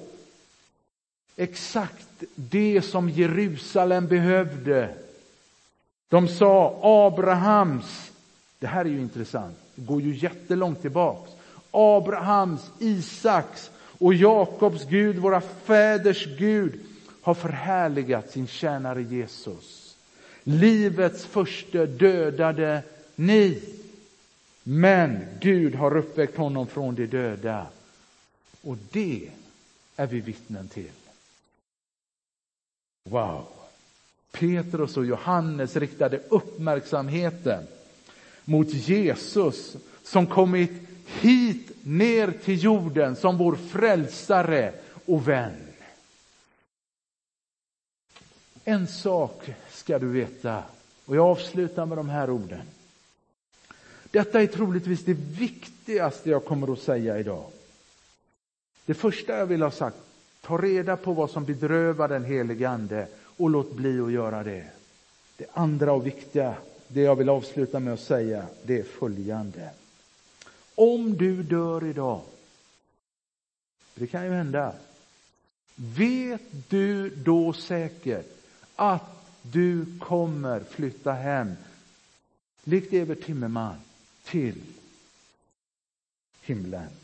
Exakt 1.36 2.06
det 2.34 2.82
som 2.82 3.10
Jerusalem 3.10 4.06
behövde. 4.06 5.03
De 6.14 6.28
sa 6.28 6.78
Abrahams, 6.82 8.12
det 8.58 8.66
här 8.66 8.84
är 8.84 8.88
ju 8.88 9.00
intressant, 9.00 9.56
det 9.74 9.84
går 9.84 10.02
ju 10.02 10.14
jättelångt 10.14 10.82
tillbaks. 10.82 11.30
Abrahams, 11.70 12.70
Isaks 12.78 13.70
och 13.98 14.14
Jakobs 14.14 14.84
Gud, 14.84 15.16
våra 15.16 15.40
fäders 15.40 16.26
Gud, 16.38 16.80
har 17.22 17.34
förhärligat 17.34 18.30
sin 18.30 18.46
tjänare 18.46 19.02
Jesus. 19.02 19.96
Livets 20.42 21.24
första 21.24 21.86
dödade 21.86 22.82
ni. 23.14 23.62
Men 24.62 25.26
Gud 25.40 25.74
har 25.74 25.96
uppväckt 25.96 26.36
honom 26.36 26.66
från 26.66 26.94
de 26.94 27.06
döda. 27.06 27.66
Och 28.62 28.76
det 28.92 29.30
är 29.96 30.06
vi 30.06 30.20
vittnen 30.20 30.68
till. 30.68 30.92
Wow! 33.04 33.63
Petrus 34.38 34.96
och 34.96 35.06
Johannes 35.06 35.76
riktade 35.76 36.20
uppmärksamheten 36.28 37.66
mot 38.44 38.68
Jesus 38.68 39.76
som 40.02 40.26
kommit 40.26 40.70
hit 41.06 41.70
ner 41.82 42.30
till 42.44 42.64
jorden 42.64 43.16
som 43.16 43.38
vår 43.38 43.54
frälsare 43.54 44.72
och 45.06 45.28
vän. 45.28 45.52
En 48.64 48.86
sak 48.86 49.50
ska 49.70 49.98
du 49.98 50.06
veta, 50.06 50.62
och 51.04 51.16
jag 51.16 51.26
avslutar 51.26 51.86
med 51.86 51.98
de 51.98 52.08
här 52.08 52.30
orden. 52.30 52.62
Detta 54.10 54.42
är 54.42 54.46
troligtvis 54.46 55.04
det 55.04 55.14
viktigaste 55.14 56.30
jag 56.30 56.44
kommer 56.44 56.72
att 56.72 56.78
säga 56.78 57.18
idag. 57.18 57.50
Det 58.86 58.94
första 58.94 59.38
jag 59.38 59.46
vill 59.46 59.62
ha 59.62 59.70
sagt, 59.70 59.96
ta 60.46 60.58
reda 60.58 60.96
på 60.96 61.12
vad 61.12 61.30
som 61.30 61.44
bedrövar 61.44 62.08
den 62.08 62.24
helige 62.24 62.68
Ande 62.68 63.08
och 63.36 63.50
låt 63.50 63.72
bli 63.72 64.00
att 64.00 64.12
göra 64.12 64.42
det. 64.42 64.70
Det 65.36 65.46
andra 65.52 65.92
och 65.92 66.06
viktiga, 66.06 66.54
det 66.88 67.00
jag 67.00 67.16
vill 67.16 67.28
avsluta 67.28 67.80
med 67.80 67.94
att 67.94 68.00
säga, 68.00 68.46
det 68.62 68.78
är 68.78 68.82
följande. 68.82 69.70
Om 70.74 71.16
du 71.16 71.42
dör 71.42 71.86
idag, 71.86 72.20
det 73.94 74.06
kan 74.06 74.24
ju 74.24 74.30
hända, 74.30 74.74
vet 75.74 76.42
du 76.68 77.10
då 77.10 77.52
säkert 77.52 78.26
att 78.76 79.26
du 79.42 79.98
kommer 79.98 80.60
flytta 80.60 81.12
hem, 81.12 81.52
likt 82.64 82.92
Evert 82.92 83.24
Timmerman, 83.24 83.76
till 84.24 84.62
himlen. 86.42 87.03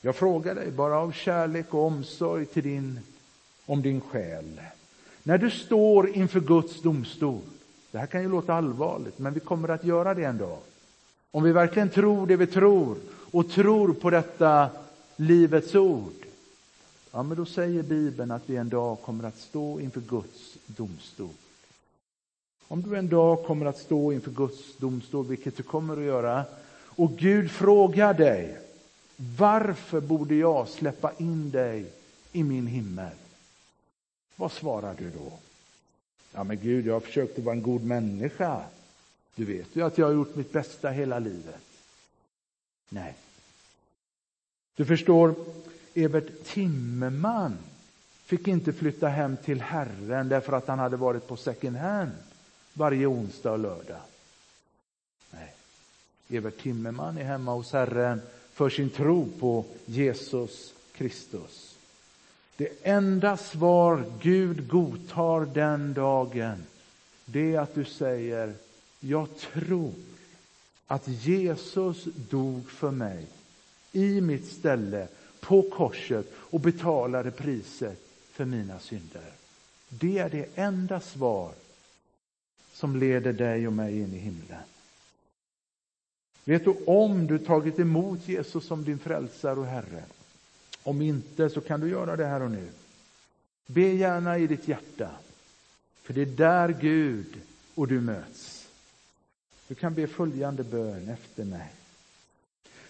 Jag 0.00 0.16
frågar 0.16 0.54
dig 0.54 0.70
bara 0.70 0.98
av 0.98 1.12
kärlek 1.12 1.74
och 1.74 1.86
omsorg 1.86 2.46
till 2.46 2.62
din, 2.62 3.00
om 3.66 3.82
din 3.82 4.00
själ. 4.00 4.60
När 5.22 5.38
du 5.38 5.50
står 5.50 6.08
inför 6.08 6.40
Guds 6.40 6.82
domstol, 6.82 7.40
det 7.90 7.98
här 7.98 8.06
kan 8.06 8.22
ju 8.22 8.28
låta 8.28 8.54
allvarligt, 8.54 9.18
men 9.18 9.34
vi 9.34 9.40
kommer 9.40 9.68
att 9.68 9.84
göra 9.84 10.14
det 10.14 10.24
en 10.24 10.38
dag. 10.38 10.58
Om 11.30 11.42
vi 11.42 11.52
verkligen 11.52 11.88
tror 11.88 12.26
det 12.26 12.36
vi 12.36 12.46
tror 12.46 12.96
och 13.30 13.50
tror 13.50 13.92
på 13.92 14.10
detta 14.10 14.68
livets 15.16 15.74
ord, 15.74 16.26
ja, 17.12 17.22
men 17.22 17.36
då 17.36 17.44
säger 17.44 17.82
Bibeln 17.82 18.30
att 18.30 18.50
vi 18.50 18.56
en 18.56 18.68
dag 18.68 18.98
kommer 19.02 19.24
att 19.24 19.38
stå 19.38 19.80
inför 19.80 20.00
Guds 20.00 20.56
domstol. 20.66 21.28
Om 22.68 22.82
du 22.82 22.96
en 22.96 23.08
dag 23.08 23.44
kommer 23.44 23.66
att 23.66 23.78
stå 23.78 24.12
inför 24.12 24.30
Guds 24.30 24.76
domstol, 24.76 25.26
vilket 25.26 25.56
du 25.56 25.62
kommer 25.62 25.96
att 25.96 26.02
göra, 26.02 26.44
och 26.86 27.16
Gud 27.16 27.50
frågar 27.50 28.14
dig, 28.14 28.58
varför 29.36 30.00
borde 30.00 30.34
jag 30.34 30.68
släppa 30.68 31.12
in 31.18 31.50
dig 31.50 31.92
i 32.32 32.42
min 32.42 32.66
himmel? 32.66 33.12
Vad 34.36 34.52
svarar 34.52 34.94
du 34.98 35.10
då? 35.10 35.32
Ja, 36.32 36.44
men 36.44 36.58
Gud, 36.60 36.86
jag 36.86 36.92
har 36.92 37.00
försökt 37.00 37.38
att 37.38 37.44
vara 37.44 37.54
en 37.54 37.62
god 37.62 37.84
människa. 37.84 38.64
Du 39.34 39.44
vet 39.44 39.76
ju 39.76 39.82
att 39.82 39.98
jag 39.98 40.06
har 40.06 40.12
gjort 40.12 40.34
mitt 40.34 40.52
bästa 40.52 40.90
hela 40.90 41.18
livet. 41.18 41.60
Nej. 42.88 43.14
Du 44.76 44.84
förstår, 44.84 45.34
Evert 45.94 46.44
Timmerman 46.44 47.58
fick 48.24 48.48
inte 48.48 48.72
flytta 48.72 49.08
hem 49.08 49.36
till 49.36 49.60
Herren 49.60 50.28
därför 50.28 50.52
att 50.52 50.68
han 50.68 50.78
hade 50.78 50.96
varit 50.96 51.26
på 51.26 51.36
second 51.36 51.76
hand 51.76 52.12
varje 52.72 53.06
onsdag 53.06 53.52
och 53.52 53.58
lördag. 53.58 54.00
Nej. 55.30 55.54
Evert 56.28 56.62
Timmerman 56.62 57.18
är 57.18 57.24
hemma 57.24 57.52
hos 57.52 57.72
Herren 57.72 58.22
för 58.52 58.70
sin 58.70 58.90
tro 58.90 59.28
på 59.38 59.64
Jesus 59.86 60.74
Kristus. 60.92 61.76
Det 62.56 62.68
enda 62.82 63.36
svar 63.36 64.04
Gud 64.22 64.68
godtar 64.68 65.54
den 65.54 65.94
dagen, 65.94 66.62
det 67.24 67.54
är 67.54 67.60
att 67.60 67.74
du 67.74 67.84
säger, 67.84 68.54
jag 69.00 69.36
tror 69.36 69.92
att 70.86 71.08
Jesus 71.08 72.04
dog 72.04 72.70
för 72.70 72.90
mig 72.90 73.26
i 73.92 74.20
mitt 74.20 74.46
ställe 74.46 75.08
på 75.40 75.62
korset 75.62 76.26
och 76.34 76.60
betalade 76.60 77.30
priset 77.30 77.98
för 78.32 78.44
mina 78.44 78.78
synder. 78.78 79.32
Det 79.88 80.18
är 80.18 80.30
det 80.30 80.48
enda 80.54 81.00
svar 81.00 81.52
som 82.72 82.96
leder 82.96 83.32
dig 83.32 83.66
och 83.66 83.72
mig 83.72 83.98
in 83.98 84.14
i 84.14 84.18
himlen. 84.18 84.62
Vet 86.50 86.64
du 86.64 86.76
om 86.86 87.26
du 87.26 87.38
tagit 87.38 87.78
emot 87.78 88.28
Jesus 88.28 88.66
som 88.66 88.84
din 88.84 88.98
frälsare 88.98 89.60
och 89.60 89.66
Herre? 89.66 90.04
Om 90.82 91.02
inte 91.02 91.50
så 91.50 91.60
kan 91.60 91.80
du 91.80 91.88
göra 91.88 92.16
det 92.16 92.26
här 92.26 92.42
och 92.42 92.50
nu. 92.50 92.68
Be 93.66 93.80
gärna 93.80 94.38
i 94.38 94.46
ditt 94.46 94.68
hjärta, 94.68 95.10
för 96.02 96.14
det 96.14 96.22
är 96.22 96.26
där 96.26 96.68
Gud 96.80 97.40
och 97.74 97.88
du 97.88 98.00
möts. 98.00 98.68
Du 99.68 99.74
kan 99.74 99.94
be 99.94 100.06
följande 100.06 100.64
bön 100.64 101.08
efter 101.08 101.44
mig. 101.44 101.72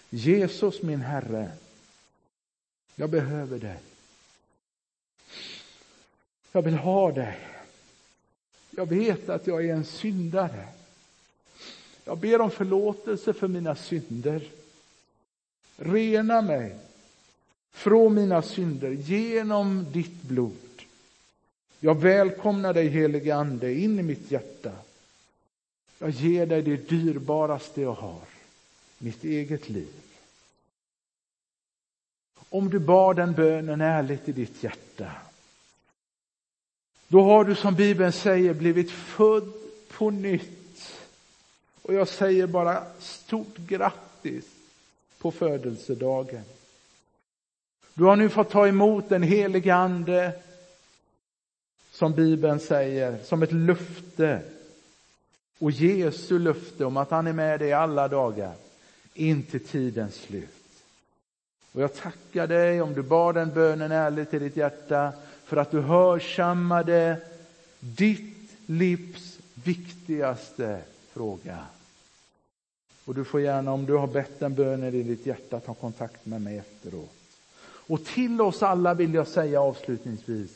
Jesus 0.09 0.81
min 0.81 1.01
Herre, 1.01 1.51
jag 2.95 3.09
behöver 3.09 3.59
dig. 3.59 3.79
Jag 6.51 6.61
vill 6.61 6.75
ha 6.75 7.11
dig. 7.11 7.39
Jag 8.69 8.85
vet 8.85 9.29
att 9.29 9.47
jag 9.47 9.65
är 9.65 9.73
en 9.73 9.85
syndare. 9.85 10.67
Jag 12.03 12.17
ber 12.17 12.41
om 12.41 12.51
förlåtelse 12.51 13.33
för 13.33 13.47
mina 13.47 13.75
synder. 13.75 14.43
Rena 15.77 16.41
mig 16.41 16.75
från 17.71 18.13
mina 18.13 18.41
synder 18.41 18.91
genom 18.91 19.85
ditt 19.91 20.21
blod. 20.21 20.57
Jag 21.79 22.01
välkomnar 22.01 22.73
dig 22.73 22.87
helige 22.87 23.35
Ande 23.35 23.73
in 23.73 23.99
i 23.99 24.03
mitt 24.03 24.31
hjärta. 24.31 24.71
Jag 25.99 26.09
ger 26.09 26.45
dig 26.45 26.61
det 26.61 26.89
dyrbaraste 26.89 27.81
jag 27.81 27.93
har, 27.93 28.21
mitt 28.97 29.23
eget 29.23 29.69
liv. 29.69 29.93
Om 32.49 32.69
du 32.69 32.79
bad 32.79 33.15
den 33.15 33.33
bönen 33.33 33.81
ärligt 33.81 34.29
i 34.29 34.31
ditt 34.31 34.63
hjärta, 34.63 35.11
då 37.07 37.21
har 37.21 37.45
du 37.45 37.55
som 37.55 37.75
Bibeln 37.75 38.11
säger 38.11 38.53
blivit 38.53 38.91
född 38.91 39.53
på 39.87 40.09
nytt 40.09 40.60
och 41.81 41.93
jag 41.93 42.07
säger 42.07 42.47
bara 42.47 42.83
stort 42.99 43.57
grattis 43.57 44.45
på 45.17 45.31
födelsedagen. 45.31 46.43
Du 47.93 48.03
har 48.03 48.15
nu 48.15 48.29
fått 48.29 48.49
ta 48.49 48.67
emot 48.67 49.09
den 49.09 49.23
helige 49.23 49.75
Ande 49.75 50.33
som 51.91 52.13
Bibeln 52.13 52.59
säger, 52.59 53.17
som 53.23 53.43
ett 53.43 53.51
löfte. 53.51 54.41
Och 55.59 55.71
Jesu 55.71 56.39
löfte 56.39 56.85
om 56.85 56.97
att 56.97 57.11
han 57.11 57.27
är 57.27 57.33
med 57.33 57.59
dig 57.59 57.73
alla 57.73 58.07
dagar 58.07 58.53
in 59.13 59.43
till 59.43 59.67
tidens 59.67 60.15
slut. 60.15 60.49
Och 61.71 61.81
jag 61.81 61.95
tackar 61.95 62.47
dig 62.47 62.81
om 62.81 62.93
du 62.93 63.01
bad 63.01 63.35
den 63.35 63.53
bönen 63.53 63.91
ärligt 63.91 64.33
i 64.33 64.39
ditt 64.39 64.57
hjärta 64.57 65.13
för 65.45 65.57
att 65.57 65.71
du 65.71 65.79
hörsammade 65.79 67.17
ditt 67.79 68.51
livs 68.65 69.39
viktigaste 69.53 70.81
fråga. 71.13 71.65
Och 73.05 73.15
du 73.15 73.23
får 73.23 73.41
gärna, 73.41 73.73
om 73.73 73.85
du 73.85 73.93
har 73.93 74.07
bett 74.07 74.41
en 74.41 74.55
bön 74.55 74.83
i 74.83 75.03
ditt 75.03 75.25
hjärta, 75.25 75.59
ta 75.59 75.73
kontakt 75.73 76.25
med 76.25 76.41
mig 76.41 76.57
efteråt. 76.57 77.15
Och 77.63 78.05
till 78.05 78.41
oss 78.41 78.63
alla 78.63 78.93
vill 78.93 79.13
jag 79.13 79.27
säga 79.27 79.61
avslutningsvis, 79.61 80.51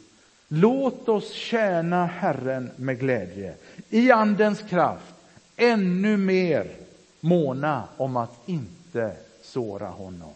låt 0.48 1.10
oss 1.10 1.32
tjäna 1.32 2.06
Herren 2.06 2.72
med 2.76 3.00
glädje, 3.00 3.56
i 3.90 4.12
Andens 4.12 4.62
kraft, 4.62 5.16
ännu 5.56 6.18
mer 6.18 6.76
måna 7.20 7.84
om 7.98 8.18
att 8.18 8.50
inte 8.50 9.18
såra 9.42 9.88
honom. 9.88 10.34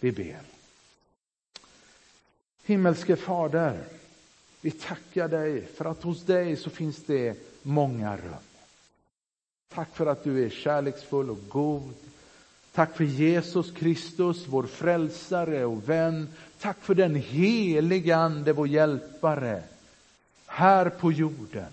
Vi 0.00 0.12
ber. 0.12 0.40
Himmelske 2.64 3.16
Fader, 3.16 3.78
vi 4.60 4.70
tackar 4.70 5.28
dig 5.28 5.66
för 5.66 5.84
att 5.84 6.02
hos 6.02 6.22
dig 6.22 6.56
så 6.56 6.70
finns 6.70 6.96
det 7.06 7.36
många 7.62 8.16
rum. 8.16 8.47
Tack 9.74 9.96
för 9.96 10.06
att 10.06 10.24
du 10.24 10.44
är 10.44 10.50
kärleksfull 10.50 11.30
och 11.30 11.48
god. 11.48 11.94
Tack 12.72 12.96
för 12.96 13.04
Jesus 13.04 13.70
Kristus, 13.70 14.46
vår 14.48 14.62
frälsare 14.62 15.64
och 15.64 15.88
vän. 15.88 16.28
Tack 16.60 16.76
för 16.80 16.94
den 16.94 17.14
helige 17.14 18.16
Ande, 18.16 18.52
vår 18.52 18.68
hjälpare, 18.68 19.62
här 20.46 20.88
på 20.88 21.12
jorden. 21.12 21.72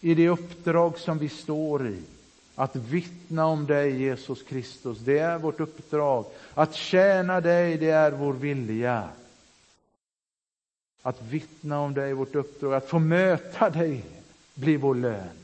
I 0.00 0.14
det 0.14 0.28
uppdrag 0.28 0.98
som 0.98 1.18
vi 1.18 1.28
står 1.28 1.88
i, 1.88 2.02
att 2.54 2.76
vittna 2.76 3.46
om 3.46 3.66
dig, 3.66 4.02
Jesus 4.02 4.42
Kristus. 4.42 4.98
Det 4.98 5.18
är 5.18 5.38
vårt 5.38 5.60
uppdrag. 5.60 6.24
Att 6.54 6.74
tjäna 6.74 7.40
dig, 7.40 7.76
det 7.76 7.90
är 7.90 8.10
vår 8.10 8.32
vilja. 8.32 9.08
Att 11.02 11.22
vittna 11.22 11.80
om 11.80 11.94
dig, 11.94 12.12
vårt 12.14 12.34
uppdrag. 12.34 12.74
Att 12.74 12.88
få 12.88 12.98
möta 12.98 13.70
dig 13.70 14.04
blir 14.54 14.78
vår 14.78 14.94
lön. 14.94 15.41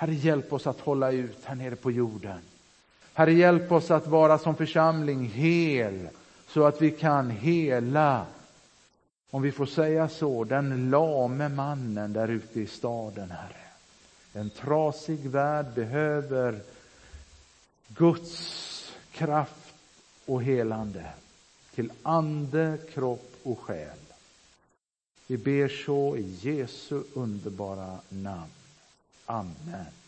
Herre, 0.00 0.14
hjälp 0.14 0.52
oss 0.52 0.66
att 0.66 0.80
hålla 0.80 1.12
ut 1.12 1.44
här 1.44 1.54
nere 1.54 1.76
på 1.76 1.90
jorden. 1.90 2.40
Herre, 3.12 3.32
hjälp 3.32 3.72
oss 3.72 3.90
att 3.90 4.06
vara 4.06 4.38
som 4.38 4.56
församling 4.56 5.24
hel, 5.24 6.08
så 6.48 6.64
att 6.64 6.82
vi 6.82 6.90
kan 6.90 7.30
hela, 7.30 8.26
om 9.30 9.42
vi 9.42 9.52
får 9.52 9.66
säga 9.66 10.08
så, 10.08 10.44
den 10.44 10.90
lame 10.90 11.48
mannen 11.48 12.12
där 12.12 12.28
ute 12.28 12.60
i 12.60 12.66
staden, 12.66 13.30
Herre. 13.30 13.62
En 14.32 14.50
trasig 14.50 15.18
värld 15.18 15.66
behöver 15.74 16.60
Guds 17.88 18.92
kraft 19.12 19.74
och 20.26 20.42
helande 20.42 21.04
till 21.74 21.92
ande, 22.02 22.78
kropp 22.94 23.34
och 23.42 23.58
själ. 23.58 23.98
Vi 25.26 25.36
ber 25.36 25.68
så 25.68 26.16
i 26.16 26.36
Jesu 26.40 27.02
underbara 27.14 27.98
namn. 28.08 28.50
Amen. 29.30 29.99